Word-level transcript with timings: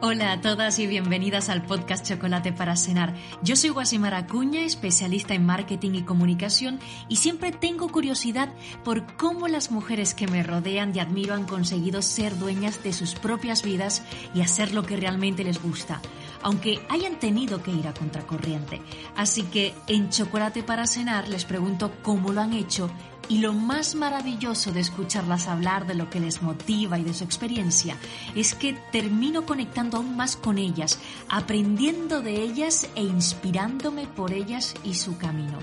Hola 0.00 0.30
a 0.30 0.40
todas 0.40 0.78
y 0.78 0.86
bienvenidas 0.86 1.48
al 1.48 1.62
podcast 1.62 2.06
Chocolate 2.06 2.52
para 2.52 2.76
Cenar. 2.76 3.16
Yo 3.42 3.56
soy 3.56 3.70
Guasimar 3.70 4.14
Acuña, 4.14 4.60
especialista 4.60 5.34
en 5.34 5.44
marketing 5.44 5.94
y 5.94 6.02
comunicación 6.02 6.78
y 7.08 7.16
siempre 7.16 7.50
tengo 7.50 7.88
curiosidad 7.88 8.48
por 8.84 9.16
cómo 9.16 9.48
las 9.48 9.72
mujeres 9.72 10.14
que 10.14 10.28
me 10.28 10.44
rodean 10.44 10.94
y 10.94 11.00
admiro 11.00 11.34
han 11.34 11.46
conseguido 11.46 12.00
ser 12.00 12.38
dueñas 12.38 12.80
de 12.84 12.92
sus 12.92 13.16
propias 13.16 13.64
vidas 13.64 14.04
y 14.36 14.40
hacer 14.42 14.72
lo 14.72 14.84
que 14.84 14.96
realmente 14.96 15.42
les 15.42 15.60
gusta, 15.60 16.00
aunque 16.42 16.78
hayan 16.88 17.18
tenido 17.18 17.60
que 17.64 17.72
ir 17.72 17.88
a 17.88 17.94
contracorriente. 17.94 18.80
Así 19.16 19.42
que 19.42 19.74
en 19.88 20.10
Chocolate 20.10 20.62
para 20.62 20.86
Cenar 20.86 21.26
les 21.26 21.44
pregunto 21.44 21.90
cómo 22.02 22.32
lo 22.32 22.40
han 22.40 22.52
hecho 22.52 22.88
y 23.28 23.38
lo 23.38 23.52
más 23.52 23.94
maravilloso 23.94 24.72
de 24.72 24.80
escucharlas 24.80 25.48
hablar 25.48 25.86
de 25.86 25.94
lo 25.94 26.10
que 26.10 26.20
les 26.20 26.42
motiva 26.42 26.98
y 26.98 27.04
de 27.04 27.14
su 27.14 27.24
experiencia 27.24 27.96
es 28.34 28.54
que 28.54 28.74
termino 28.90 29.44
conectando 29.44 29.98
aún 29.98 30.16
más 30.16 30.36
con 30.36 30.58
ellas, 30.58 30.98
aprendiendo 31.28 32.22
de 32.22 32.42
ellas 32.42 32.88
e 32.94 33.02
inspirándome 33.02 34.06
por 34.06 34.32
ellas 34.32 34.74
y 34.84 34.94
su 34.94 35.18
camino. 35.18 35.58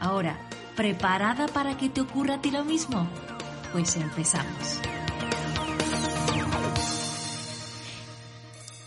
Ahora, 0.00 0.38
¿preparada 0.74 1.48
para 1.48 1.76
que 1.76 1.88
te 1.88 2.00
ocurra 2.00 2.34
a 2.34 2.40
ti 2.40 2.50
lo 2.50 2.64
mismo? 2.64 3.06
Pues 3.72 3.96
empezamos. 3.96 4.80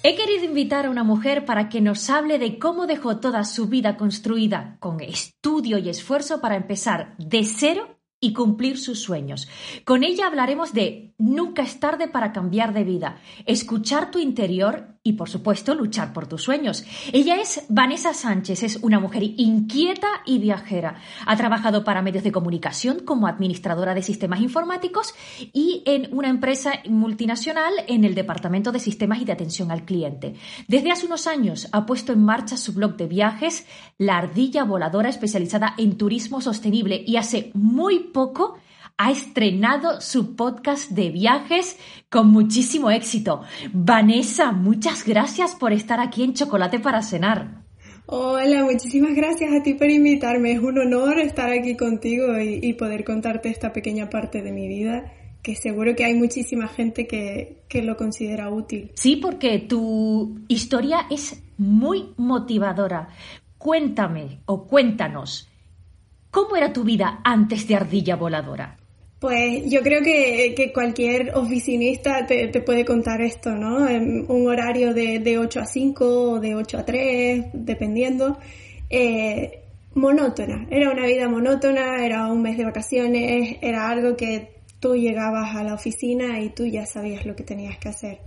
He 0.08 0.16
querido 0.16 0.45
invitar 0.45 0.86
a 0.86 0.92
una 0.92 1.03
mujer 1.03 1.45
para 1.45 1.67
que 1.67 1.81
nos 1.81 2.12
hable 2.12 2.38
de 2.38 2.59
cómo 2.59 2.86
dejó 2.86 3.17
toda 3.17 3.44
su 3.44 3.67
vida 3.67 3.98
construida 3.98 4.78
con 4.80 5.02
estudio 5.02 5.80
y 5.80 5.89
esfuerzo 5.89 6.42
para 6.42 6.55
empezar 6.55 7.16
de 7.17 7.44
cero 7.44 7.95
y 8.20 8.34
cumplir 8.34 8.78
sus 8.78 9.02
sueños. 9.02 9.48
Con 9.84 10.04
ella 10.04 10.28
hablaremos 10.28 10.73
de 10.73 11.14
nunca 11.18 11.64
es 11.64 11.80
tarde 11.80 12.08
para 12.08 12.32
cambiar 12.34 12.73
de 12.73 12.84
vida, 12.84 13.20
escuchar 13.46 14.12
tu 14.12 14.20
interior 14.20 14.95
y, 15.08 15.14
por 15.14 15.30
supuesto, 15.30 15.75
luchar 15.75 16.14
por 16.14 16.25
tus 16.25 16.42
sueños. 16.42 16.84
Ella 17.14 17.39
es 17.39 17.64
Vanessa 17.70 18.11
Sánchez, 18.11 18.64
es 18.64 18.80
una 18.81 19.00
mujer 19.00 19.22
inquieta 19.23 20.08
y 20.25 20.39
viajera. 20.39 20.95
Ha 21.28 21.38
trabajado 21.38 21.84
para 21.84 22.02
medios 22.02 22.23
de 22.23 22.31
comunicación 22.31 23.02
como 23.06 23.28
administradora 23.28 23.94
de 23.94 24.02
sistemas 24.02 24.42
informáticos 24.42 25.14
y 25.53 25.83
en 25.86 26.11
una 26.11 26.30
empresa 26.30 26.72
multinacional 26.89 27.72
en 27.88 28.03
el 28.03 28.16
Departamento 28.16 28.72
de 28.72 28.80
Sistemas 28.80 29.22
y 29.22 29.26
de 29.26 29.33
Atención 29.33 29.72
al 29.72 29.86
Cliente. 29.86 30.33
Desde 30.67 30.92
hace 30.92 31.06
unos 31.06 31.28
años 31.28 31.67
ha 31.72 31.86
puesto 31.86 32.11
en 32.11 32.26
marcha 32.26 32.58
su 32.58 32.73
blog 32.73 32.98
de 32.98 33.06
viajes, 33.06 33.67
La 34.00 34.17
Ardilla 34.17 34.64
Voladora, 34.64 35.09
especializada 35.09 35.76
en 35.78 36.00
turismo 36.00 36.42
sostenible 36.42 37.03
y 37.06 37.17
hace 37.17 37.52
muy 37.53 38.00
poco 38.00 38.58
ha 38.98 39.12
estrenado 39.12 40.00
su 40.00 40.36
podcast 40.36 40.92
de 40.92 41.10
viajes 41.10 41.78
con 42.10 42.28
muchísimo 42.28 42.92
éxito. 42.92 43.42
Vanessa, 43.74 44.52
muchas 44.52 45.06
gracias 45.06 45.56
por 45.56 45.74
estar 45.74 46.00
aquí 46.00 46.24
en 46.24 46.34
Chocolate 46.34 46.80
para 46.80 47.02
Cenar. 47.02 47.66
Hola, 48.08 48.64
muchísimas 48.64 49.16
gracias 49.16 49.52
a 49.52 49.64
ti 49.64 49.73
por 49.73 49.90
invitarme. 49.90 50.54
Es 50.54 50.60
un 50.60 50.78
honor 50.78 51.20
estar 51.20 51.52
aquí 51.52 51.76
contigo 51.76 52.40
y, 52.40 52.72
poder 52.73 53.04
contarte 53.04 53.50
esta 53.50 53.73
pequeña 53.73 54.10
parte 54.10 54.42
de 54.42 54.52
mi 54.52 54.68
vida 54.68 55.12
que 55.42 55.56
seguro 55.56 55.96
que 55.96 56.06
hay 56.06 56.14
muchísima 56.16 56.68
gente 56.68 57.06
que, 57.06 57.64
que, 57.68 57.84
lo 57.84 57.98
considera 57.98 58.50
útil. 58.50 58.92
Sí, 58.96 59.18
porque 59.18 59.60
tu 59.60 60.40
historia 60.48 61.06
es 61.12 61.44
muy 61.58 62.14
motivadora. 62.18 63.10
Cuéntame 63.58 64.40
o 64.46 64.66
cuéntanos, 64.66 65.50
¿cómo 66.32 66.56
era 66.56 66.73
tu 66.73 66.84
vida 66.84 67.22
antes 67.23 67.68
de 67.68 67.76
Ardilla 67.76 68.16
Voladora? 68.16 68.78
Pues 69.26 69.64
yo 69.72 69.81
creo 69.81 70.04
que, 70.04 70.72
cualquier 70.72 71.36
oficinista 71.36 72.28
te, 72.28 72.48
puede 72.62 72.86
contar 72.86 73.22
esto, 73.22 73.56
¿no? 73.56 73.90
En 73.90 74.23
un 74.30 74.48
horario 74.48 74.94
de, 74.94 75.17
de, 75.17 75.40
8 75.40 75.62
a 75.62 75.66
5 75.66 76.06
o 76.06 76.40
de 76.40 76.54
8 76.54 76.78
a 76.78 76.86
3, 76.86 77.45
dependiendo. 77.54 78.38
Eh, 78.88 79.64
monótona, 79.95 80.67
era 80.70 80.92
una 80.92 81.08
vida 81.08 81.27
monótona, 81.27 82.05
era 82.05 82.32
un 82.32 82.44
mes 82.44 82.55
de 82.55 82.66
vacaciones, 82.66 83.58
era 83.61 83.89
algo 83.89 84.16
que 84.16 84.61
tú 84.80 84.95
llegabas 84.95 85.55
a 85.55 85.64
la 85.64 85.73
oficina 85.73 86.39
y 86.39 86.49
tú 86.49 86.67
ya 86.67 86.86
sabías 86.86 87.26
lo 87.26 87.36
que 87.36 87.44
tenías 87.44 87.80
que 87.80 87.89
hacer. 87.89 88.20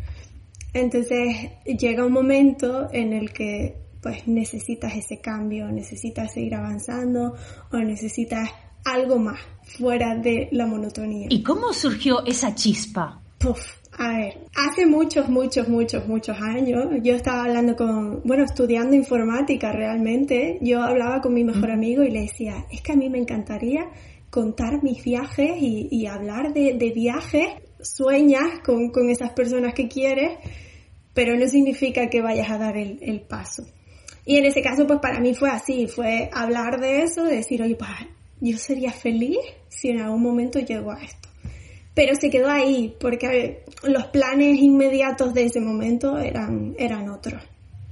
Entonces 0.74 1.52
llega 1.64 2.04
un 2.04 2.12
momento 2.12 2.88
en 2.92 3.12
el 3.12 3.32
que 3.32 3.76
pues 4.02 4.26
necesitas 4.26 4.96
ese 4.96 5.20
cambio, 5.20 5.70
necesitas 5.70 6.32
seguir 6.32 6.56
avanzando 6.56 7.36
o 7.70 7.76
necesitas 7.76 8.50
algo 8.84 9.18
más 9.18 9.40
fuera 9.62 10.16
de 10.16 10.48
la 10.52 10.66
monotonía. 10.66 11.28
¿Y 11.30 11.42
cómo 11.42 11.72
surgió 11.72 12.24
esa 12.24 12.54
chispa? 12.54 13.20
Puf, 13.38 13.60
a 13.98 14.16
ver, 14.16 14.38
hace 14.54 14.86
muchos, 14.86 15.28
muchos, 15.28 15.68
muchos, 15.68 16.06
muchos 16.06 16.36
años, 16.40 16.86
yo 17.02 17.14
estaba 17.14 17.44
hablando 17.44 17.74
con, 17.76 18.22
bueno, 18.24 18.44
estudiando 18.44 18.94
informática 18.94 19.72
realmente, 19.72 20.58
yo 20.60 20.82
hablaba 20.82 21.20
con 21.20 21.34
mi 21.34 21.44
mejor 21.44 21.70
amigo 21.70 22.02
y 22.02 22.10
le 22.10 22.22
decía, 22.22 22.64
es 22.70 22.80
que 22.80 22.92
a 22.92 22.96
mí 22.96 23.10
me 23.10 23.18
encantaría 23.18 23.90
contar 24.30 24.82
mis 24.82 25.02
viajes 25.02 25.50
y, 25.60 26.06
hablar 26.06 26.52
de, 26.52 26.92
viajes, 26.94 27.48
sueñas 27.80 28.60
con, 28.64 29.10
esas 29.10 29.30
personas 29.30 29.74
que 29.74 29.88
quieres, 29.88 30.38
pero 31.12 31.36
no 31.36 31.48
significa 31.48 32.08
que 32.08 32.22
vayas 32.22 32.50
a 32.50 32.58
dar 32.58 32.76
el, 32.76 32.98
el 33.02 33.20
paso. 33.22 33.64
Y 34.24 34.36
en 34.36 34.44
ese 34.44 34.62
caso, 34.62 34.86
pues 34.86 35.00
para 35.00 35.18
mí 35.20 35.34
fue 35.34 35.50
así, 35.50 35.86
fue 35.86 36.30
hablar 36.32 36.78
de 36.80 37.02
eso, 37.02 37.24
decir, 37.24 37.62
oye, 37.62 37.74
pues 37.74 37.90
yo 38.40 38.58
sería 38.58 38.92
feliz 38.92 39.38
si 39.68 39.90
en 39.90 40.00
algún 40.00 40.22
momento 40.22 40.58
llego 40.58 40.92
a 40.92 41.02
esto. 41.02 41.28
Pero 41.94 42.14
se 42.14 42.30
quedó 42.30 42.48
ahí, 42.48 42.94
porque 43.00 43.64
los 43.82 44.06
planes 44.06 44.58
inmediatos 44.58 45.34
de 45.34 45.46
ese 45.46 45.60
momento 45.60 46.18
eran, 46.18 46.74
eran 46.78 47.08
otros. 47.08 47.42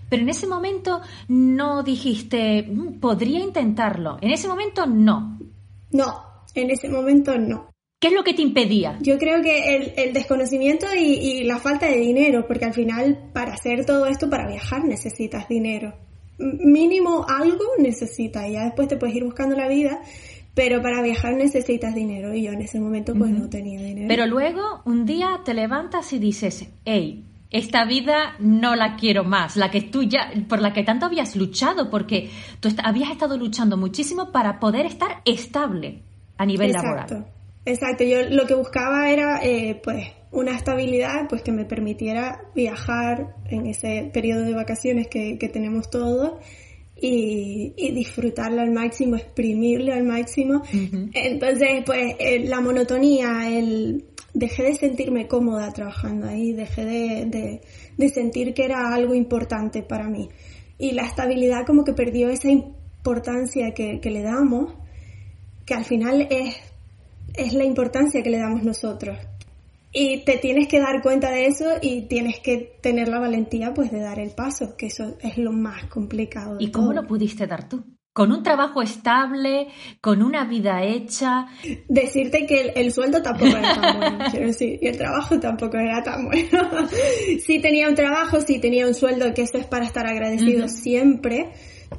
Pero 0.09 0.23
en 0.23 0.29
ese 0.29 0.47
momento 0.47 1.01
no 1.29 1.83
dijiste, 1.83 2.63
mm, 2.63 3.01
podría 3.01 3.41
intentarlo. 3.41 4.19
En 4.21 4.31
ese 4.31 4.47
momento 4.47 4.87
no. 4.87 5.39
No, 5.91 6.23
en 6.55 6.71
ese 6.71 6.89
momento 6.89 7.37
no. 7.39 7.71
¿Qué 7.99 8.09
es 8.09 8.15
lo 8.15 8.23
que 8.23 8.35
te 8.35 8.43
impedía? 8.43 8.99
Yo 9.01 9.19
creo 9.19 9.43
que 9.43 9.95
el, 9.97 10.13
desconocimiento 10.13 10.87
y, 10.95 11.01
y, 11.01 11.45
la 11.45 11.59
falta 11.59 11.87
de 11.87 11.99
dinero, 11.99 12.47
porque 12.47 12.67
al 12.67 12.75
final 12.75 13.31
para 13.33 13.55
hacer 13.55 13.87
todo 13.87 14.07
esto, 14.07 14.29
para 14.29 14.47
viajar 14.47 14.85
necesitas 14.85 15.49
dinero. 15.49 15.95
Mínimo 16.39 17.25
algo 17.27 17.65
necesitas 17.79 18.47
y 18.47 18.53
ya 18.53 18.65
después 18.65 18.89
te 18.89 18.99
puedes 18.99 19.17
ir 19.17 19.25
buscando 19.25 19.57
la 19.57 19.67
vida 19.69 20.03
pero 20.57 20.81
para 20.81 21.03
viajar 21.03 21.35
necesitas 21.35 21.95
dinero 21.95 22.33
y 22.33 22.45
yo 22.45 22.53
en 22.53 22.63
ese 22.63 22.81
momento 22.81 23.15
pues 23.15 23.31
no 23.31 23.47
tenía 23.51 23.79
dinero. 23.79 24.09
Pero 24.09 24.27
luego 24.27 24.81
un 24.87 25.05
día 25.05 25.43
te 25.45 25.53
levantas 25.53 26.15
y 26.15 26.19
dices, 26.19 26.67
hey, 26.87 27.27
esta 27.51 27.85
vida 27.85 28.37
no 28.39 28.75
la 28.75 28.97
quiero 28.97 29.23
más, 29.23 29.57
la 29.57 29.71
que 29.71 29.83
tú 29.83 30.05
ya, 30.05 30.33
por 30.49 30.63
la 30.63 30.73
que 30.73 30.83
tanto 30.83 31.05
habías 31.05 31.37
luchado, 31.37 31.91
porque 31.91 32.31
tú 32.61 32.71
habías 32.83 33.11
estado 33.11 33.37
luchando 33.37 33.77
muchísimo 33.77 34.33
para 34.33 34.59
poder 34.59 34.87
estar 34.87 35.21
estable 35.27 36.01
a 36.39 36.47
nivel 36.47 36.73
laboral. 36.73 37.27
Exacto, 37.67 38.05
yo 38.05 38.23
lo 38.31 38.47
que 38.47 38.55
buscaba 38.55 39.11
era 39.11 39.45
eh, 39.45 39.79
pues 39.85 40.09
una 40.31 40.57
estabilidad 40.57 41.29
pues 41.29 41.43
que 41.43 41.53
me 41.53 41.67
permitiera 41.67 42.41
viajar 42.55 43.35
en 43.51 43.67
ese 43.67 44.11
periodo 44.11 44.45
de 44.45 44.55
vacaciones 44.55 45.09
que, 45.09 45.37
que 45.37 45.51
tenemos 45.51 45.91
todos 45.91 46.39
y, 47.01 47.75
y, 47.77 47.93
disfrutarlo 47.93 48.63
al 48.63 48.71
máximo, 48.71 49.17
exprimirlo 49.17 49.93
al 49.93 50.05
máximo. 50.05 50.63
Entonces, 51.13 51.83
pues 51.85 52.15
eh, 52.19 52.41
la 52.47 52.61
monotonía, 52.61 53.49
el 53.51 54.05
dejé 54.37 54.65
de 54.65 54.75
sentirme 54.75 55.27
cómoda 55.27 55.73
trabajando 55.73 56.29
ahí, 56.29 56.53
dejé 56.53 56.85
de, 56.85 57.61
de, 57.97 58.09
sentir 58.09 58.53
que 58.53 58.65
era 58.65 58.95
algo 58.95 59.15
importante 59.15 59.83
para 59.83 60.09
mí. 60.09 60.29
Y 60.79 60.93
la 60.93 61.07
estabilidad 61.07 61.65
como 61.67 61.85
que 61.85 61.95
perdió 61.95 62.29
esa 62.29 62.51
importancia 62.51 63.73
que, 63.75 63.99
que 64.01 64.11
le 64.11 64.23
damos, 64.23 64.75
que 65.65 65.75
al 65.75 65.87
final 65.87 66.29
es, 66.31 66.55
es 67.35 67.55
la 67.55 67.65
importancia 67.65 68.23
que 68.23 68.31
le 68.31 68.39
damos 68.39 68.63
nosotros. 68.63 69.19
Y 69.99 70.19
te 70.25 70.37
tienes 70.37 70.69
que 70.69 70.79
dar 70.79 71.01
cuenta 71.01 71.31
de 71.31 71.47
eso 71.47 71.65
y 71.81 72.03
tienes 72.03 72.41
que 72.41 72.79
tener 72.83 73.09
la 73.09 73.19
valentía 73.19 73.73
pues 73.73 73.91
de 73.91 74.01
dar 74.01 74.19
el 74.19 74.29
paso, 74.29 74.77
que 74.77 74.89
eso 74.89 75.17
es 75.23 75.39
lo 75.39 75.53
más 75.53 75.85
complicado. 75.87 76.59
¿Y 76.61 76.71
cómo 76.71 76.93
lo 76.93 77.07
pudiste 77.07 77.47
dar 77.47 77.67
tú? 77.67 77.83
¿Con 78.13 78.31
un 78.31 78.43
trabajo 78.43 78.83
estable? 78.83 79.69
¿Con 80.03 80.23
una 80.23 80.45
vida 80.45 80.85
hecha? 80.85 81.47
Decirte 81.89 82.45
que 82.45 82.75
el, 82.77 82.93
sueldo 82.93 83.23
tampoco 83.23 83.57
era 83.57 83.75
tan 83.75 83.99
bueno, 83.99 84.19
quiero 84.31 84.47
decir, 84.49 84.79
y 84.83 84.87
el 84.87 84.99
trabajo 84.99 85.41
tampoco 85.41 85.79
era 85.79 86.03
tan 86.03 86.27
bueno. 86.27 86.89
sí 87.43 87.59
tenía 87.63 87.89
un 87.89 87.95
trabajo, 87.95 88.43
sí 88.43 88.59
tenía 88.59 88.87
un 88.87 88.93
sueldo, 88.93 89.33
que 89.33 89.45
eso 89.45 89.57
es 89.57 89.65
para 89.65 89.87
estar 89.87 90.07
agradecido 90.07 90.69
siempre, 90.69 91.55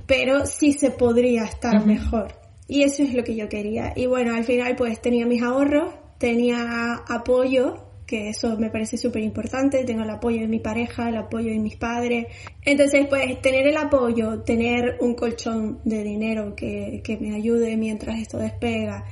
pero 0.05 0.45
sí 0.45 0.73
se 0.73 0.91
podría 0.91 1.45
estar 1.45 1.83
mejor. 1.83 2.35
Y 2.67 2.83
eso 2.83 3.01
es 3.01 3.15
lo 3.15 3.23
que 3.23 3.35
yo 3.35 3.49
quería. 3.49 3.93
Y 3.95 4.05
bueno, 4.05 4.35
al 4.35 4.43
final 4.43 4.75
pues 4.75 5.01
tenía 5.01 5.25
mis 5.25 5.41
ahorros, 5.41 5.95
tenía 6.19 7.01
apoyo 7.07 7.86
que 8.07 8.29
eso 8.29 8.57
me 8.57 8.69
parece 8.69 8.97
súper 8.97 9.21
importante, 9.21 9.83
tengo 9.83 10.03
el 10.03 10.09
apoyo 10.09 10.39
de 10.39 10.47
mi 10.47 10.59
pareja, 10.59 11.09
el 11.09 11.17
apoyo 11.17 11.51
de 11.51 11.59
mis 11.59 11.75
padres. 11.75 12.27
Entonces, 12.63 13.05
pues 13.07 13.41
tener 13.41 13.67
el 13.67 13.75
apoyo, 13.75 14.39
tener 14.43 14.97
un 15.01 15.13
colchón 15.13 15.81
de 15.83 16.03
dinero 16.03 16.55
que, 16.55 17.01
que 17.03 17.17
me 17.17 17.35
ayude 17.35 17.75
mientras 17.75 18.19
esto 18.19 18.37
despega 18.37 19.03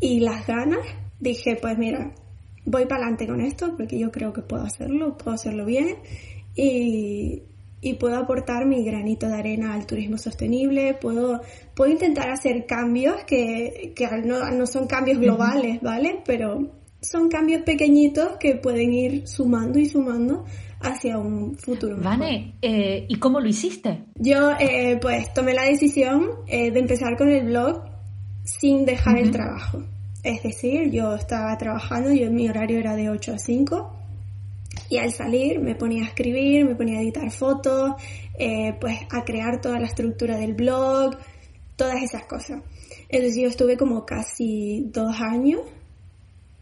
y 0.00 0.20
las 0.20 0.46
ganas, 0.46 0.80
dije, 1.20 1.56
pues 1.60 1.76
mira, 1.76 2.14
voy 2.64 2.86
para 2.86 3.02
adelante 3.02 3.26
con 3.26 3.42
esto 3.42 3.76
porque 3.76 3.98
yo 3.98 4.10
creo 4.10 4.32
que 4.32 4.40
puedo 4.40 4.62
hacerlo, 4.62 5.18
puedo 5.18 5.34
hacerlo 5.34 5.66
bien 5.66 5.96
y, 6.56 7.42
y 7.82 7.94
puedo 7.94 8.16
aportar 8.16 8.64
mi 8.64 8.82
granito 8.84 9.28
de 9.28 9.34
arena 9.34 9.74
al 9.74 9.86
turismo 9.86 10.16
sostenible, 10.16 10.94
puedo, 10.94 11.42
puedo 11.74 11.92
intentar 11.92 12.30
hacer 12.30 12.64
cambios 12.64 13.22
que, 13.24 13.92
que 13.94 14.08
no, 14.24 14.50
no 14.50 14.66
son 14.66 14.86
cambios 14.86 15.18
globales, 15.18 15.82
¿vale? 15.82 16.22
Pero 16.24 16.79
son 17.00 17.28
cambios 17.28 17.62
pequeñitos 17.62 18.36
que 18.38 18.56
pueden 18.56 18.92
ir 18.92 19.28
sumando 19.28 19.78
y 19.78 19.86
sumando 19.86 20.44
hacia 20.80 21.18
un 21.18 21.56
futuro. 21.56 21.96
Vane, 21.98 22.54
eh, 22.62 23.06
¿y 23.08 23.16
cómo 23.16 23.40
lo 23.40 23.48
hiciste? 23.48 24.04
Yo 24.16 24.52
eh, 24.58 24.98
pues 25.00 25.32
tomé 25.34 25.54
la 25.54 25.64
decisión 25.64 26.30
eh, 26.46 26.70
de 26.70 26.80
empezar 26.80 27.16
con 27.16 27.28
el 27.28 27.46
blog 27.46 27.82
sin 28.44 28.84
dejar 28.84 29.18
el 29.18 29.30
trabajo. 29.30 29.82
Es 30.22 30.42
decir, 30.42 30.90
yo 30.90 31.14
estaba 31.14 31.56
trabajando, 31.56 32.12
yo 32.12 32.30
mi 32.30 32.48
horario 32.48 32.78
era 32.78 32.94
de 32.94 33.08
8 33.08 33.34
a 33.34 33.38
5 33.38 33.96
y 34.90 34.98
al 34.98 35.12
salir 35.12 35.60
me 35.60 35.74
ponía 35.74 36.04
a 36.04 36.06
escribir, 36.08 36.64
me 36.64 36.74
ponía 36.74 36.98
a 36.98 37.02
editar 37.02 37.30
fotos, 37.30 37.92
pues 38.80 38.98
a 39.10 39.24
crear 39.24 39.60
toda 39.60 39.78
la 39.78 39.86
estructura 39.86 40.36
del 40.36 40.54
blog, 40.54 41.16
todas 41.76 42.02
esas 42.02 42.24
cosas. 42.24 42.62
Entonces 43.08 43.40
yo 43.40 43.48
estuve 43.48 43.76
como 43.76 44.04
casi 44.04 44.88
dos 44.92 45.20
años 45.20 45.60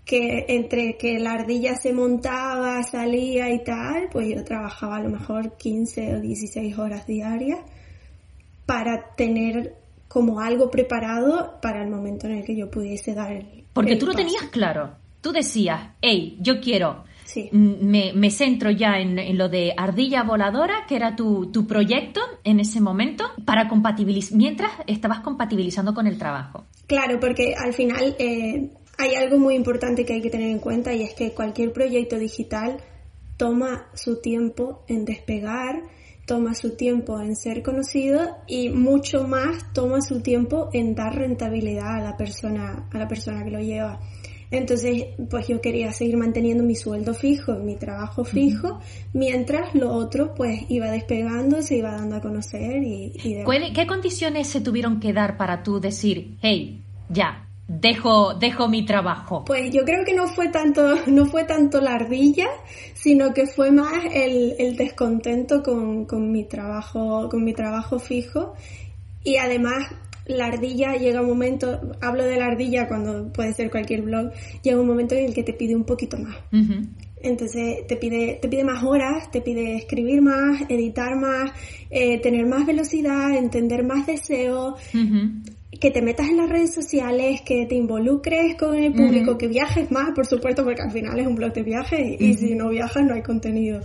que 0.09 0.47
entre 0.49 0.97
que 0.97 1.19
la 1.19 1.33
ardilla 1.33 1.75
se 1.77 1.93
montaba, 1.93 2.83
salía 2.83 3.53
y 3.53 3.63
tal, 3.63 4.09
pues 4.11 4.35
yo 4.35 4.43
trabajaba 4.43 4.97
a 4.97 5.03
lo 5.03 5.11
mejor 5.11 5.59
15 5.59 6.17
o 6.17 6.21
16 6.23 6.79
horas 6.79 7.07
diarias 7.07 7.59
para 8.65 9.15
tener 9.17 9.75
como 10.09 10.41
algo 10.41 10.71
preparado 10.71 11.61
para 11.61 11.83
el 11.83 11.91
momento 11.91 12.27
en 12.27 12.39
el 12.39 12.45
que 12.47 12.57
yo 12.57 12.71
pudiese 12.71 13.13
dar 13.13 13.33
el... 13.33 13.65
Porque 13.75 13.97
tú 13.97 14.07
lo 14.07 14.15
tenías 14.15 14.45
claro. 14.45 14.93
Tú 15.21 15.31
decías, 15.31 15.91
hey, 16.01 16.39
yo 16.41 16.59
quiero 16.59 17.05
Sí. 17.29 17.51
Me, 17.53 18.15
me, 18.15 18.31
centro 18.31 18.71
ya 18.71 18.99
en, 18.99 19.37
lo 19.37 19.51
de 19.51 19.75
Ardilla 19.77 20.23
Voladora, 20.23 20.87
que 20.89 20.97
era 20.97 21.15
tu, 21.15 21.53
tu 21.53 21.67
proyecto 21.67 22.23
en 22.43 22.59
ese 22.59 22.81
momento, 22.81 23.25
para 23.45 23.69
compatibilizar, 23.69 24.39
mientras 24.39 24.73
estabas 24.87 25.21
compatibilizando 25.21 25.93
con 25.93 26.07
el 26.07 26.17
trabajo. 26.17 26.65
Claro, 26.87 27.21
porque 27.21 27.55
al 27.55 27.75
final 27.75 28.17
eh, 28.19 28.71
hay 28.99 29.15
algo 29.15 29.39
muy 29.39 29.55
importante 29.55 30.05
que 30.05 30.15
hay 30.15 30.21
que 30.21 30.29
tener 30.29 30.51
en 30.51 30.59
cuenta 30.59 30.93
y 30.93 31.03
es 31.03 31.15
que 31.15 31.33
cualquier 31.33 31.73
proyecto 31.73 32.19
digital 32.19 32.79
toma 33.37 33.87
su 33.95 34.21
tiempo 34.21 34.83
en 34.89 35.05
despegar, 35.05 35.83
toma 36.27 36.55
su 36.55 36.75
tiempo 36.75 37.21
en 37.21 37.37
ser 37.37 37.63
conocido 37.63 38.37
y 38.49 38.71
mucho 38.71 39.27
más 39.27 39.73
toma 39.73 40.01
su 40.03 40.21
tiempo 40.21 40.69
en 40.73 40.97
dar 40.97 41.15
rentabilidad 41.15 41.95
a 41.95 42.01
la 42.01 42.17
persona, 42.17 42.89
a 42.93 42.99
la 42.99 43.07
persona 43.07 43.45
que 43.45 43.51
lo 43.53 43.61
lleva. 43.61 44.01
Entonces, 44.51 45.05
pues 45.31 45.47
yo 45.47 45.61
quería 45.61 45.93
seguir 45.93 46.17
manteniendo 46.17 46.65
mi 46.65 46.75
sueldo 46.75 47.15
fijo, 47.15 47.55
mi 47.55 47.77
trabajo 47.77 48.25
fijo, 48.25 48.81
mientras 49.13 49.75
lo 49.75 49.93
otro 49.93 50.35
pues 50.35 50.63
iba 50.71 50.91
despegando, 50.91 51.63
se 51.63 51.77
iba 51.77 51.93
dando 51.93 52.17
a 52.17 52.21
conocer 52.21 52.83
y, 52.83 53.13
y 53.23 53.45
¿Qué 53.75 53.87
condiciones 53.87 54.49
se 54.49 54.61
tuvieron 54.61 54.99
que 54.99 55.13
dar 55.13 55.37
para 55.37 55.63
tú 55.63 55.81
decir, 55.81 56.37
hey, 56.41 56.83
ya, 57.11 57.48
dejo, 57.69 58.35
dejo 58.35 58.69
mi 58.69 58.85
trabajo? 58.85 59.45
Pues 59.45 59.71
yo 59.71 59.85
creo 59.85 60.05
que 60.05 60.15
no 60.15 60.27
fue 60.27 60.49
tanto, 60.49 60.95
no 61.07 61.27
fue 61.27 61.45
tanto 61.45 61.81
la 61.81 61.95
ardilla, 61.95 62.49
sino 62.95 63.33
que 63.33 63.47
fue 63.47 63.71
más 63.71 64.05
el, 64.13 64.55
el 64.59 64.77
descontento 64.77 65.63
con, 65.63 66.07
con, 66.07 66.33
mi 66.33 66.45
trabajo, 66.45 67.29
con 67.29 67.45
mi 67.45 67.53
trabajo 67.53 67.99
fijo. 67.99 68.55
Y 69.23 69.37
además, 69.37 69.87
la 70.27 70.47
ardilla 70.47 70.97
llega 70.97 71.21
un 71.21 71.29
momento, 71.29 71.81
hablo 72.01 72.25
de 72.25 72.37
la 72.37 72.47
ardilla 72.47 72.89
cuando 72.89 73.31
puede 73.33 73.53
ser 73.53 73.71
cualquier 73.71 74.03
blog, 74.03 74.33
llega 74.63 74.81
un 74.81 74.87
momento 74.87 75.15
en 75.15 75.27
el 75.27 75.35
que 75.35 75.43
te 75.43 75.53
pide 75.53 75.77
un 75.77 75.85
poquito 75.85 76.19
más. 76.19 76.37
Entonces 77.21 77.87
te 77.87 77.97
pide, 77.97 78.39
te 78.41 78.49
pide 78.49 78.63
más 78.63 78.85
horas, 78.85 79.31
te 79.31 79.41
pide 79.41 79.77
escribir 79.77 80.23
más, 80.23 80.63
editar 80.69 81.17
más, 81.17 81.51
eh, 81.91 82.21
tener 82.21 82.47
más 82.47 82.65
velocidad, 82.65 83.37
entender 83.37 83.85
más 83.85 84.07
deseo 84.07 84.77
que 85.71 85.91
te 85.91 86.01
metas 86.03 86.29
en 86.29 86.39
las 86.39 86.49
redes 86.49 86.75
sociales, 86.75 87.43
que 87.43 87.67
te 87.67 87.75
involucres 87.75 88.57
con 88.57 88.75
el 88.75 88.93
público, 88.93 89.37
que 89.37 89.49
viajes 89.49 89.91
más, 89.91 90.13
por 90.15 90.27
supuesto, 90.27 90.65
porque 90.65 90.83
al 90.83 90.91
final 90.91 91.19
es 91.19 91.27
un 91.27 91.35
blog 91.35 91.53
de 91.53 91.63
viajes 91.63 92.21
y, 92.21 92.35
si 92.35 92.55
no 92.55 92.71
viajas 92.71 93.05
no 93.05 93.15
hay 93.15 93.23
contenido. 93.23 93.81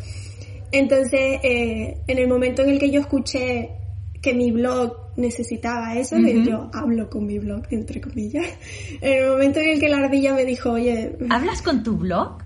Entonces, 0.71 1.39
eh, 1.43 1.97
en 2.07 2.17
el 2.17 2.27
momento 2.27 2.63
en 2.63 2.69
el 2.69 2.79
que 2.79 2.89
yo 2.89 3.01
escuché 3.01 3.71
que 4.21 4.33
mi 4.33 4.51
blog 4.51 5.11
necesitaba 5.17 5.95
eso, 5.95 6.17
yo 6.17 6.69
hablo 6.73 7.09
con 7.09 7.25
mi 7.25 7.37
blog, 7.37 7.63
entre 7.69 7.99
comillas, 8.01 8.47
en 9.01 9.23
el 9.23 9.29
momento 9.29 9.59
en 9.59 9.69
el 9.69 9.79
que 9.79 9.89
la 9.89 9.97
ardilla 9.97 10.33
me 10.33 10.45
dijo, 10.45 10.71
oye... 10.71 11.17
¿Hablas 11.29 11.61
con 11.61 11.83
tu 11.83 11.97
blog? 11.97 12.42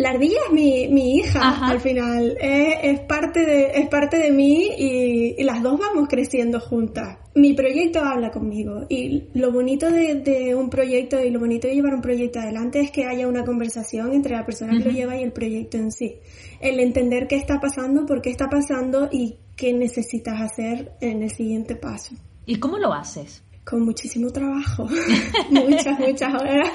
La 0.00 0.12
ardilla 0.12 0.38
es 0.46 0.52
mi, 0.54 0.88
mi 0.88 1.16
hija 1.16 1.68
al 1.68 1.78
final, 1.78 2.34
es, 2.40 3.00
parte 3.00 3.44
de, 3.44 3.72
es 3.74 3.86
parte 3.88 4.16
de 4.16 4.30
mí 4.30 4.70
y, 4.78 5.44
las 5.44 5.62
dos 5.62 5.78
vamos 5.78 6.08
creciendo 6.08 6.58
juntas. 6.58 7.18
Mi 7.34 7.52
proyecto 7.52 8.00
habla 8.02 8.30
conmigo 8.30 8.86
y 8.88 9.24
lo 9.34 9.52
bonito 9.52 9.90
de, 9.90 10.54
un 10.54 10.70
proyecto 10.70 11.22
y 11.22 11.28
lo 11.28 11.38
bonito 11.38 11.68
de 11.68 11.74
llevar 11.74 11.92
un 11.92 12.00
proyecto 12.00 12.38
adelante 12.38 12.80
es 12.80 12.90
que 12.90 13.04
haya 13.04 13.28
una 13.28 13.44
conversación 13.44 14.14
entre 14.14 14.36
la 14.36 14.46
persona 14.46 14.72
que 14.78 14.84
lo 14.84 14.90
lleva 14.90 15.18
y 15.18 15.22
el 15.22 15.32
proyecto 15.32 15.76
en 15.76 15.92
sí. 15.92 16.14
El 16.62 16.80
entender 16.80 17.26
qué 17.28 17.36
está 17.36 17.60
pasando, 17.60 18.06
por 18.06 18.22
qué 18.22 18.30
está 18.30 18.48
pasando 18.48 19.10
y 19.12 19.36
qué 19.54 19.74
necesitas 19.74 20.40
hacer 20.40 20.92
en 21.02 21.24
el 21.24 21.30
siguiente 21.30 21.76
paso. 21.76 22.14
¿Y 22.46 22.56
cómo 22.56 22.78
lo 22.78 22.94
haces? 22.94 23.44
Con 23.64 23.84
muchísimo 23.84 24.30
trabajo, 24.30 24.88
muchas, 25.50 25.98
muchas 25.98 26.34
horas. 26.34 26.68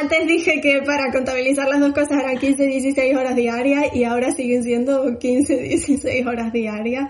Antes 0.00 0.26
dije 0.26 0.60
que 0.60 0.82
para 0.82 1.10
contabilizar 1.12 1.68
las 1.68 1.80
dos 1.80 1.92
cosas 1.92 2.22
eran 2.22 2.38
15, 2.38 2.66
16 2.66 3.16
horas 3.16 3.36
diarias 3.36 3.94
y 3.94 4.04
ahora 4.04 4.32
siguen 4.32 4.62
siendo 4.62 5.18
15, 5.18 5.56
16 5.56 6.26
horas 6.26 6.52
diarias 6.52 7.06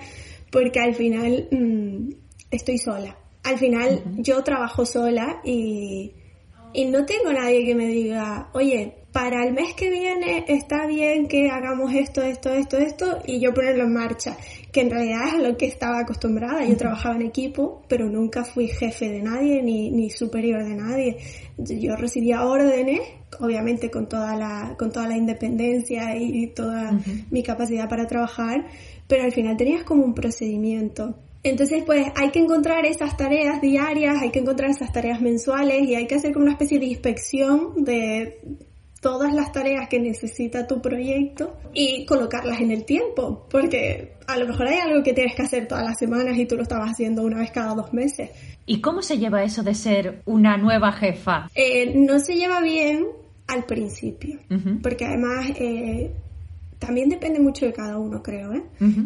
porque 0.51 0.81
al 0.81 0.95
final 0.95 1.49
mm, 1.51 2.11
estoy 2.51 2.79
sola. 2.79 3.17
Al 3.45 3.59
final 3.59 4.03
yo 4.19 4.43
trabajo 4.43 4.85
sola 4.85 5.41
y, 5.45 6.13
y 6.73 6.85
no 6.87 7.05
tengo 7.07 7.33
nadie 7.33 7.65
que 7.65 7.75
me 7.75 7.87
diga, 7.87 8.51
oye, 8.53 8.95
para 9.13 9.45
el 9.45 9.55
mes 9.55 9.75
que 9.75 9.91
viene 9.91 10.45
está 10.49 10.87
bien 10.87 11.29
que 11.29 11.51
hagamos 11.51 11.93
esto, 11.95 12.23
esto, 12.23 12.53
esto, 12.53 12.77
esto 12.77 13.19
y 13.27 13.41
yo 13.41 13.55
ponerlo 13.55 13.85
en 13.85 13.93
marcha 13.93 14.37
que 14.73 14.81
en 14.83 14.91
realidad 14.91 15.29
es 15.29 15.35
a 15.35 15.39
lo 15.39 15.57
que 15.57 15.67
estaba 15.67 16.01
acostumbrada. 16.01 16.65
Yo 16.65 16.77
trabajaba 16.77 17.17
en 17.17 17.23
equipo, 17.23 17.83
pero 17.89 18.09
nunca 18.09 18.45
fui 18.45 18.69
jefe 18.69 19.09
de 19.09 19.23
nadie 19.23 19.63
ni, 19.63 19.91
ni 19.91 20.11
superior 20.11 20.65
de 20.65 20.75
nadie. 20.75 21.17
Yo 21.57 21.97
recibía 21.97 22.45
órdenes, 22.45 23.01
obviamente 23.41 23.91
con 23.91 24.09
toda 24.09 24.37
la, 24.37 24.75
con 24.79 24.93
toda 24.93 25.09
la 25.09 25.17
independencia 25.17 26.17
y 26.17 26.49
toda 26.49 26.99
mi 27.31 27.43
capacidad 27.43 27.89
para 27.89 28.07
trabajar, 28.07 28.67
pero 29.07 29.25
al 29.25 29.33
final 29.33 29.57
tenías 29.57 29.85
como 29.85 30.05
un 30.05 30.15
procedimiento. 30.15 31.15
Entonces, 31.45 31.85
pues 31.85 32.07
hay 32.17 32.31
que 32.31 32.41
encontrar 32.41 32.85
esas 32.85 33.17
tareas 33.17 33.61
diarias, 33.61 34.21
hay 34.21 34.31
que 34.31 34.41
encontrar 34.41 34.71
esas 34.71 34.93
tareas 34.93 35.21
mensuales 35.21 35.89
y 35.89 35.95
hay 35.95 36.07
que 36.07 36.17
hacer 36.17 36.33
como 36.33 36.45
una 36.45 36.53
especie 36.53 36.79
de 36.79 36.87
inspección 36.87 37.85
de 37.85 38.41
todas 39.01 39.33
las 39.33 39.53
tareas 39.53 39.89
que 39.89 40.01
necesita 40.01 40.67
tu 40.67 40.81
proyecto 40.81 41.57
y 41.73 42.05
colocarlas 42.05 42.61
en 42.61 42.73
el 42.73 42.85
tiempo, 42.85 43.47
porque 43.49 44.15
a 44.27 44.37
lo 44.39 44.47
mejor 44.47 44.67
hay 44.67 44.79
algo 44.79 45.03
que 45.03 45.13
tienes 45.13 45.35
que 45.35 45.43
hacer 45.43 45.69
todas 45.69 45.85
las 45.85 45.99
semanas 45.99 46.37
y 46.37 46.47
tú 46.47 46.57
lo 46.57 46.63
estabas 46.63 46.91
haciendo 46.91 47.23
una 47.23 47.39
vez 47.39 47.51
cada 47.51 47.75
dos 47.75 47.93
meses. 47.93 48.31
¿Y 48.67 48.81
cómo 48.81 49.03
se 49.03 49.19
lleva 49.19 49.43
eso 49.45 49.63
de 49.63 49.75
ser 49.75 50.23
una 50.27 50.57
nueva 50.57 50.93
jefa? 50.93 51.49
Eh, 51.55 51.95
no 51.95 52.19
se 52.19 52.35
lleva 52.35 52.61
bien 52.61 53.07
al 53.47 53.65
principio, 53.65 54.41
porque 54.83 55.07
además 55.07 55.53
eh, 55.59 56.11
también 56.79 57.09
depende 57.09 57.41
mucho 57.41 57.65
de 57.65 57.73
cada 57.73 57.99
uno, 57.99 58.23
creo, 58.23 58.53
¿eh? 58.53 58.63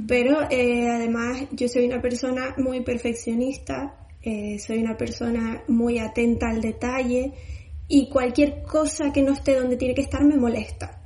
Pero 0.08 0.50
eh, 0.50 0.88
además 0.90 1.44
yo 1.52 1.68
soy 1.68 1.84
una 1.86 2.02
persona 2.02 2.54
muy 2.56 2.80
perfeccionista, 2.80 3.94
soy 4.58 4.78
una 4.78 4.96
persona 4.96 5.62
muy 5.68 5.98
atenta 5.98 6.48
al 6.48 6.60
detalle 6.60 7.32
y 7.94 8.08
cualquier 8.08 8.62
cosa 8.62 9.12
que 9.12 9.22
no 9.22 9.32
esté 9.32 9.54
donde 9.54 9.76
tiene 9.76 9.94
que 9.94 10.00
estar 10.00 10.24
me 10.24 10.38
molesta. 10.38 10.98